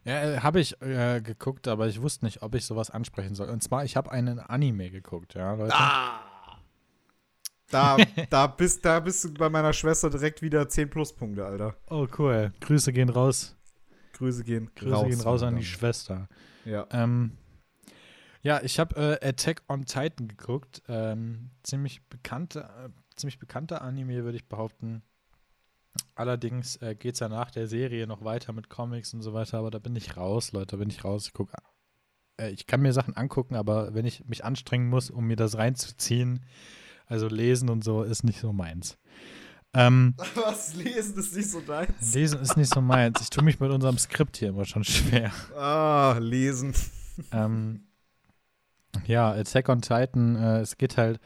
[0.05, 3.51] Ja, äh, habe ich äh, geguckt, aber ich wusste nicht, ob ich sowas ansprechen soll.
[3.51, 5.75] Und zwar, ich habe einen Anime geguckt, ja, Leute.
[7.71, 7.97] Da,
[8.31, 11.75] da, bist, da bist du bei meiner Schwester direkt wieder 10 Pluspunkte, Alter.
[11.91, 12.53] Oh, cool.
[12.61, 13.57] Grüße gehen raus.
[14.15, 15.07] Grüße gehen Grüße raus.
[15.09, 15.65] gehen raus an die.
[15.65, 16.29] Schwester.
[16.65, 16.87] Ja.
[16.93, 17.33] Ähm,
[18.47, 20.81] ja, ich habe äh, Attack on Titan geguckt.
[20.87, 25.03] Ähm, ziemlich bekannte, äh, ziemlich bekannter Anime, würde ich behaupten.
[26.15, 29.59] Allerdings äh, geht es ja nach der Serie noch weiter mit Comics und so weiter,
[29.59, 31.27] aber da bin ich raus, Leute, da bin ich raus.
[31.27, 31.51] Ich guck,
[32.41, 35.57] äh, ich kann mir Sachen angucken, aber wenn ich mich anstrengen muss, um mir das
[35.57, 36.47] reinzuziehen,
[37.07, 38.97] also lesen und so, ist nicht so meins.
[39.75, 42.15] Ähm, Was lesen ist nicht so deins.
[42.15, 43.21] lesen ist nicht so meins.
[43.23, 45.33] Ich tue mich mit unserem Skript hier immer schon schwer.
[45.57, 46.75] Ah, lesen.
[47.33, 47.83] ähm,
[49.07, 51.21] ja, Attack on Titan, äh, es geht halt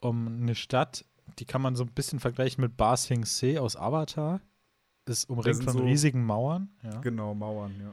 [0.00, 1.04] um eine Stadt,
[1.38, 4.40] die kann man so ein bisschen vergleichen mit Ba Sing Se aus Avatar.
[5.06, 6.70] Ist umringt von so- riesigen Mauern.
[6.82, 7.00] Ja.
[7.00, 7.92] Genau, Mauern, ja.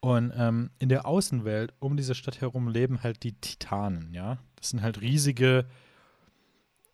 [0.00, 4.38] Und ähm, in der Außenwelt um diese Stadt herum leben halt die Titanen, ja.
[4.56, 5.66] Das sind halt riesige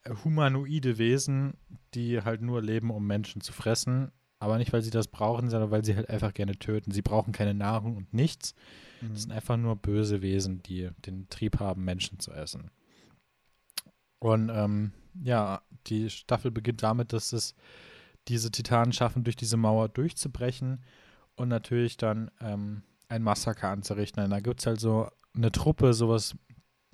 [0.03, 1.55] äh, humanoide Wesen,
[1.95, 4.11] die halt nur leben, um Menschen zu fressen.
[4.39, 6.91] Aber nicht, weil sie das brauchen, sondern weil sie halt einfach gerne töten.
[6.91, 8.55] Sie brauchen keine Nahrung und nichts.
[9.01, 12.71] Das sind einfach nur böse Wesen, die den Trieb haben, Menschen zu essen.
[14.19, 17.55] Und ähm, ja, die Staffel beginnt damit, dass es
[18.29, 20.83] diese Titanen schaffen, durch diese Mauer durchzubrechen
[21.37, 24.25] und natürlich dann ähm, ein Massaker anzurichten.
[24.25, 26.35] Und da gibt es halt so eine Truppe, sowas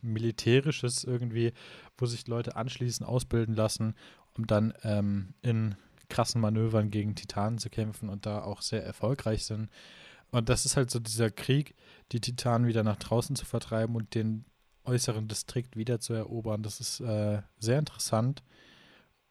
[0.02, 1.52] Militärisches irgendwie,
[1.96, 3.94] wo sich Leute anschließen, ausbilden lassen,
[4.36, 5.76] um dann ähm, in
[6.08, 9.70] krassen Manövern gegen Titanen zu kämpfen und da auch sehr erfolgreich sind.
[10.32, 11.76] Und das ist halt so dieser Krieg,
[12.10, 14.44] die Titanen wieder nach draußen zu vertreiben und den
[14.84, 16.62] äußeren Distrikt wieder zu erobern.
[16.62, 18.42] Das ist äh, sehr interessant.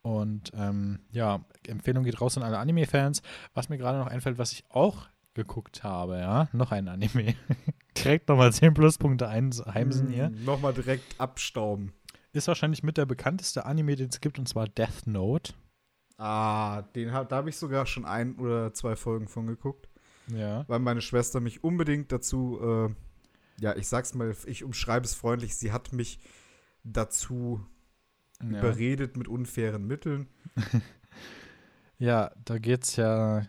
[0.02, 3.20] Und ähm, ja, Empfehlung geht raus an alle Anime-Fans.
[3.52, 7.34] Was mir gerade noch einfällt, was ich auch geguckt habe, ja, noch ein Anime.
[7.96, 10.30] Direkt nochmal 10 Pluspunkte einheimsen hier.
[10.30, 11.92] Mm, Nochmal direkt abstauben.
[12.32, 15.52] Ist wahrscheinlich mit der bekannteste Anime, den es gibt, und zwar Death Note.
[16.16, 19.88] Ah, den hab, da habe ich sogar schon ein oder zwei Folgen von geguckt,
[20.28, 20.64] Ja.
[20.68, 22.94] weil meine Schwester mich unbedingt dazu, äh,
[23.60, 26.20] ja, ich sag's mal, ich umschreibe es freundlich, sie hat mich
[26.84, 27.64] dazu
[28.40, 30.28] Ja, überredet mit unfairen Mitteln.
[31.98, 33.46] ja da geht's ja.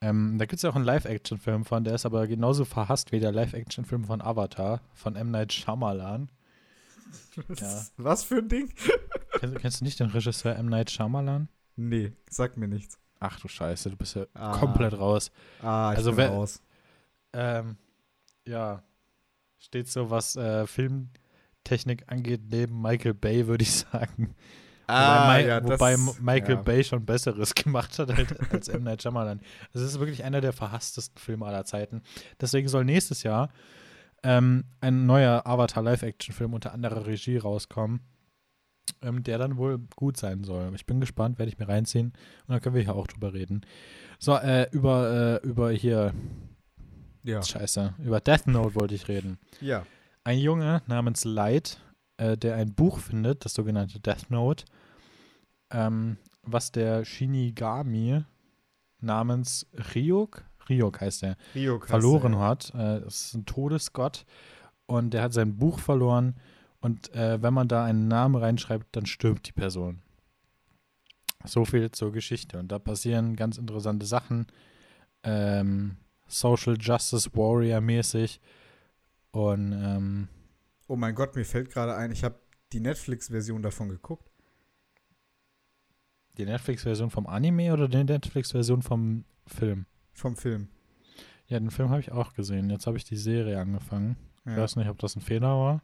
[0.00, 3.20] Ähm, da gibt es ja auch einen Live-Action-Film von, der ist aber genauso verhasst wie
[3.20, 5.30] der Live-Action-Film von Avatar, von M.
[5.30, 6.30] Night Shyamalan.
[7.56, 7.86] Ja.
[7.96, 8.70] Was für ein Ding?
[9.38, 10.66] Kennst, kennst du nicht den Regisseur M.
[10.66, 11.48] Night Shyamalan?
[11.76, 12.98] Nee, sag mir nichts.
[13.20, 14.56] Ach du Scheiße, du bist ja Ah.
[14.58, 15.30] komplett raus.
[15.62, 16.62] Ah, ich Also bin raus.
[17.32, 17.76] Ähm,
[18.46, 18.82] ja,
[19.58, 24.34] steht so, was äh, Filmtechnik angeht, neben Michael Bay, würde ich sagen.
[24.86, 26.62] wobei, Mi- wobei M- Michael Ah, ja.
[26.62, 28.10] Bay schon Besseres gemacht hat
[28.52, 28.82] als M.
[28.84, 29.40] Night Shyamalan.
[29.72, 32.02] Es ist wirklich einer der verhasstesten Filme aller Zeiten.
[32.40, 33.48] Deswegen soll nächstes Jahr
[34.22, 38.00] ähm, ein neuer Avatar Live-Action-Film unter anderer Regie rauskommen,
[39.02, 40.70] ähm, der dann wohl gut sein soll.
[40.74, 43.62] Ich bin gespannt, werde ich mir reinziehen und dann können wir hier auch drüber reden.
[44.18, 46.12] So, äh, über, äh, über hier,
[47.22, 47.42] Ja.
[47.42, 49.38] scheiße, über Death Note wollte ich reden.
[49.60, 49.84] ja.
[50.26, 51.80] Ein Junge namens Light,
[52.16, 54.64] äh, der ein Buch findet, das sogenannte Death Note,
[55.70, 58.24] ähm, was der Shinigami
[59.00, 62.38] namens Ryuk, Ryuk heißt er, heißt verloren er.
[62.40, 62.70] hat.
[62.74, 64.24] Äh, das ist ein Todesgott
[64.86, 66.36] und der hat sein Buch verloren
[66.84, 70.02] und äh, wenn man da einen Namen reinschreibt, dann stirbt die Person.
[71.44, 74.46] So viel zur Geschichte und da passieren ganz interessante Sachen.
[75.22, 78.40] Ähm, Social Justice Warrior mäßig
[79.32, 80.28] und ähm,
[80.86, 82.38] Oh mein Gott, mir fällt gerade ein, ich habe
[82.72, 84.30] die Netflix-Version davon geguckt.
[86.36, 89.86] die Netflix-Version vom Anime oder die Netflix-Version vom Film?
[90.12, 90.68] Vom Film.
[91.46, 92.70] Ja, den Film habe ich auch gesehen.
[92.70, 94.16] Jetzt habe ich die Serie angefangen.
[94.44, 94.58] Ich Ja.
[94.58, 95.82] weiß nicht, ob das ein Fehler war.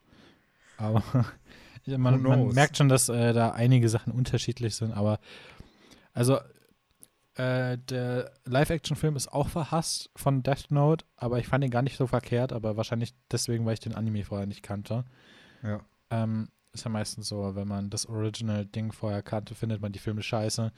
[0.80, 1.02] Aber
[1.86, 4.92] man, man merkt schon, dass äh, da einige Sachen unterschiedlich sind.
[4.92, 5.20] Aber
[6.12, 6.38] also
[7.34, 11.96] äh, der Live-Action-Film ist auch verhasst von Death Note, aber ich fand ihn gar nicht
[11.96, 12.52] so verkehrt.
[12.52, 15.04] Aber wahrscheinlich deswegen, weil ich den Anime vorher nicht kannte.
[15.62, 15.80] Ja.
[16.10, 20.22] Ähm, ist ja meistens so, wenn man das Original-Ding vorher kannte, findet man die Filme
[20.22, 20.72] scheiße.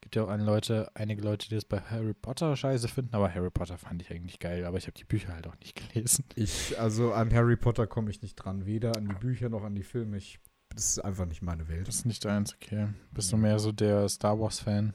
[0.00, 3.34] Gibt ja auch ein Leute, einige Leute, die es bei Harry Potter scheiße finden, aber
[3.34, 6.24] Harry Potter fand ich eigentlich geil, aber ich habe die Bücher halt auch nicht gelesen.
[6.36, 8.64] Ich, also an Harry Potter komme ich nicht dran.
[8.64, 10.16] Weder an die Bücher noch an die Filme.
[10.16, 10.38] Ich
[10.70, 11.88] das ist einfach nicht meine Welt.
[11.88, 12.88] Das ist nicht deins, okay.
[13.10, 14.92] Bist du mehr so der Star Wars-Fan?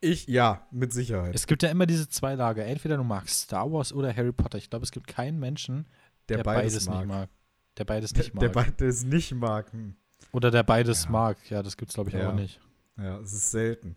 [0.00, 1.34] Ich, ja, mit Sicherheit.
[1.34, 2.64] Es gibt ja immer diese zwei Lager.
[2.64, 4.56] Entweder du magst Star Wars oder Harry Potter.
[4.58, 5.86] Ich glaube, es gibt keinen Menschen,
[6.30, 7.28] der, beides, nicht mag.
[7.76, 8.76] Der beides nicht Der mag.
[8.78, 9.72] beides nicht mag.
[9.72, 9.94] Hm.
[10.32, 11.10] oder der beides Ja.
[11.10, 11.50] mag.
[11.50, 12.30] Ja, das gibt's, glaube ich, Ja.
[12.30, 12.60] auch nicht.
[12.96, 13.94] Ja, es ist selten.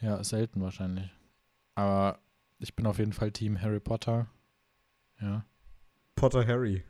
[0.00, 1.10] Ja, selten wahrscheinlich.
[1.74, 2.18] Aber
[2.58, 4.28] ich bin auf jeden Fall Team Harry Potter.
[5.20, 5.44] Ja.
[6.14, 6.84] Potter Harry.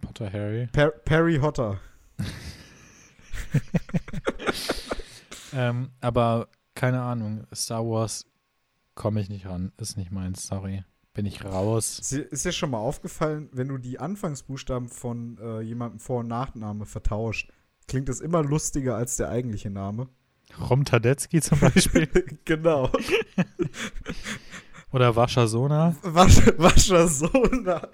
[0.00, 0.66] Potter Harry.
[0.72, 1.80] Per Perry Hotter.
[5.54, 8.26] Ähm, aber keine Ahnung, Star Wars
[8.94, 9.72] komme ich nicht ran.
[9.78, 10.84] Ist nicht meins, sorry.
[11.14, 11.98] Bin ich raus.
[12.12, 16.84] Ist dir- schon mal aufgefallen, wenn du die Anfangsbuchstaben von äh, jemandem Vor- und Nachname
[16.84, 17.50] vertauscht,
[17.88, 20.08] klingt das immer lustiger als der eigentliche Name?
[20.70, 22.06] Rom Tadetsky zum Beispiel.
[22.44, 22.90] genau.
[24.92, 25.94] Oder Waschasona.
[26.02, 27.88] Wasch, Waschersona.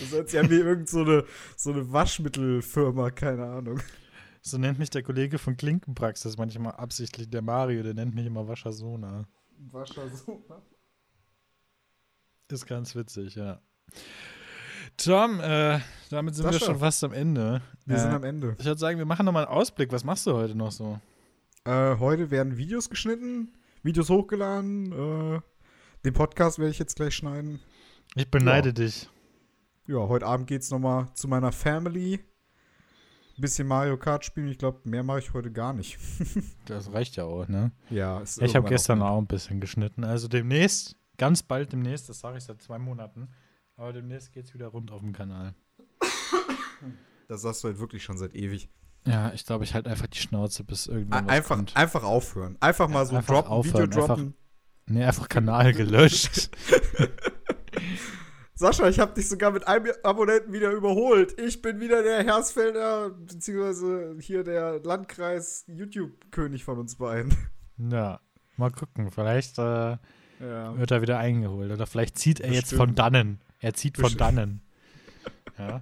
[0.00, 1.24] Das heißt, sie haben hier irgend so eine,
[1.56, 3.80] so eine Waschmittelfirma, keine Ahnung.
[4.40, 8.46] So nennt mich der Kollege von Klinkenpraxis manchmal absichtlich, der Mario, der nennt mich immer
[8.46, 9.26] Waschasona.
[9.58, 10.62] Waschersona.
[12.48, 13.60] Ist ganz witzig, ja.
[14.96, 16.66] Tom, äh, damit sind wir Sascha.
[16.66, 17.60] schon fast am Ende.
[17.84, 18.56] Wir äh, sind am Ende.
[18.58, 19.92] Ich würde sagen, wir machen nochmal einen Ausblick.
[19.92, 21.00] Was machst du heute noch so?
[21.66, 23.52] Äh, heute werden Videos geschnitten,
[23.82, 24.92] Videos hochgeladen.
[24.92, 25.40] Äh,
[26.04, 27.58] den Podcast werde ich jetzt gleich schneiden.
[28.14, 29.10] Ich beneide dich.
[29.88, 32.20] Ja, heute Abend geht's nochmal zu meiner Family.
[33.36, 34.46] Bisschen Mario Kart spielen.
[34.46, 35.98] Ich glaube, mehr mache ich heute gar nicht.
[36.66, 37.72] Das reicht ja auch, ne?
[37.90, 40.04] Ja, ist Ich habe gestern auch auch ein bisschen geschnitten.
[40.04, 43.28] Also demnächst, ganz bald demnächst, das sage ich seit zwei Monaten,
[43.76, 45.54] aber demnächst geht's wieder rund auf dem Kanal.
[47.28, 48.68] Das sagst du halt wirklich schon seit ewig.
[49.06, 51.76] Ja, ich glaube, ich halte einfach die Schnauze, bis irgendwann Einfach, kommt.
[51.76, 52.56] einfach aufhören.
[52.60, 54.34] Einfach mal so Einfach droppen, aufhören, Video droppen.
[54.86, 56.50] Nee, einfach Kanal gelöscht.
[58.54, 61.38] Sascha, ich habe dich sogar mit einem Abonnenten wieder überholt.
[61.38, 67.36] Ich bin wieder der Hersfelder, beziehungsweise hier der Landkreis-YouTube-König von uns beiden.
[67.76, 68.18] ja,
[68.56, 69.10] mal gucken.
[69.10, 69.98] Vielleicht äh,
[70.40, 70.78] Ja.
[70.78, 71.70] wird er wieder eingeholt.
[71.70, 72.80] Oder vielleicht zieht er jetzt Bestimmt.
[72.80, 73.40] von dannen.
[73.60, 74.20] Er zieht von Bestimmt.
[74.20, 74.60] dannen.
[75.58, 75.80] Ja.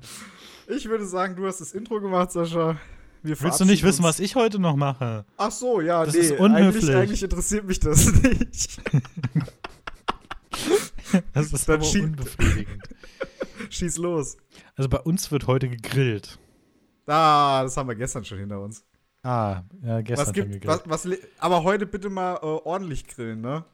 [0.69, 2.77] Ich würde sagen, du hast das Intro gemacht, Sascha.
[3.27, 4.09] Willst du nicht wissen, uns.
[4.17, 5.25] was ich heute noch mache?
[5.39, 6.21] Ach so, ja, Das nee.
[6.21, 6.85] ist unhöflich.
[6.85, 8.81] Eigentlich, eigentlich interessiert mich das nicht.
[11.33, 12.83] Das ist Dann aber schie- unbefriedigend.
[13.71, 14.37] Schieß los.
[14.77, 16.39] Also bei uns wird heute gegrillt.
[17.07, 18.85] Ah, das haben wir gestern schon hinter uns.
[19.23, 20.83] Ah, ja, gestern Was schon gibt, gegrillt.
[20.87, 23.65] was, was, aber heute bitte mal äh, ordentlich grillen, ne?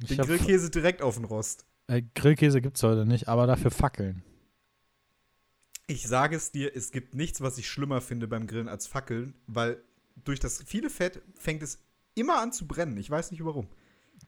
[0.00, 1.66] Den Grillkäse direkt auf den Rost.
[1.88, 4.22] Äh, Grillkäse gibt's heute nicht, aber dafür Fackeln.
[5.90, 9.34] Ich sage es dir, es gibt nichts, was ich schlimmer finde beim Grillen als Fackeln,
[9.48, 9.82] weil
[10.22, 11.82] durch das viele Fett fängt es
[12.14, 12.96] immer an zu brennen.
[12.96, 13.66] Ich weiß nicht warum.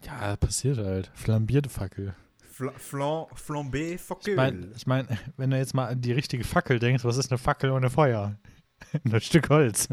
[0.05, 1.13] Ja, passiert halt.
[1.15, 2.17] Flambierte Fackel.
[2.51, 4.33] Fla Flan Flambé Fackel.
[4.33, 7.31] Ich meine, ich mein, wenn du jetzt mal an die richtige Fackel denkst, was ist
[7.31, 8.37] eine Fackel ohne Feuer?
[9.05, 9.89] Ein Stück Holz.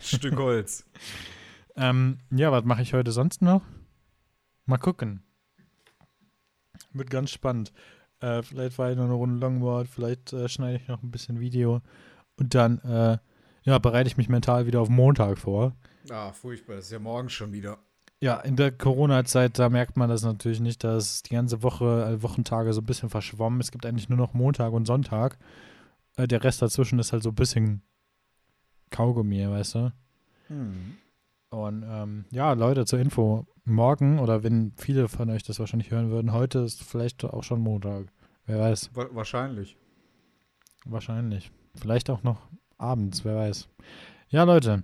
[0.00, 0.86] Stück Holz.
[1.76, 3.62] Ähm, ja, was mache ich heute sonst noch?
[4.66, 5.22] Mal gucken.
[6.92, 7.72] Wird ganz spannend.
[8.20, 11.40] Äh, vielleicht war ich noch eine Runde Longboard, vielleicht äh, schneide ich noch ein bisschen
[11.40, 11.80] Video.
[12.36, 13.18] Und dann, äh,
[13.62, 15.74] ja, bereite ich mich mental wieder auf Montag vor.
[16.10, 16.76] Ah, furchtbar.
[16.76, 17.78] Das ist ja morgen schon wieder.
[18.22, 22.22] Ja, in der Corona-Zeit, da merkt man das natürlich nicht, dass die ganze Woche, äh,
[22.22, 23.60] Wochentage so ein bisschen verschwommen.
[23.60, 25.38] Es gibt eigentlich nur noch Montag und Sonntag.
[26.16, 27.82] Äh, der Rest dazwischen ist halt so ein bisschen
[28.90, 29.92] Kaugummi, weißt du?
[30.48, 30.98] Hm.
[31.50, 33.46] Und ähm, ja, Leute, zur Info.
[33.64, 37.60] Morgen, oder wenn viele von euch das wahrscheinlich hören würden, heute ist vielleicht auch schon
[37.60, 38.06] Montag.
[38.46, 38.90] Wer weiß.
[38.94, 39.76] Wa wahrscheinlich.
[40.84, 41.52] Wahrscheinlich.
[41.74, 42.48] Vielleicht auch noch
[42.78, 43.68] abends, wer weiß.
[44.28, 44.82] Ja, Leute.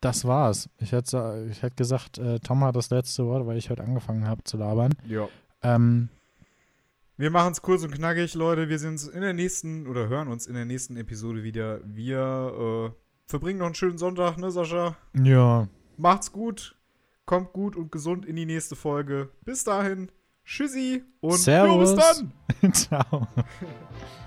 [0.00, 0.68] Das war's.
[0.78, 4.26] Ich hätte, ich hätte gesagt, äh, Tom hat das letzte Wort, weil ich heute angefangen
[4.28, 4.92] habe zu labern.
[5.06, 5.28] Ja.
[5.62, 6.08] Ähm,
[7.16, 8.68] Wir machen es kurz und knackig, Leute.
[8.68, 11.80] Wir sehen uns in der nächsten oder hören uns in der nächsten Episode wieder.
[11.84, 14.96] Wir äh, verbringen noch einen schönen Sonntag, ne, Sascha?
[15.14, 15.68] ja.
[15.96, 16.76] Macht's gut.
[17.24, 19.30] Kommt gut und gesund in die nächste Folge.
[19.44, 20.10] Bis dahin.
[20.44, 21.90] Tschüssi und Servus.
[21.90, 22.04] Jo, bis
[22.60, 22.72] dann.
[22.72, 23.28] Ciao.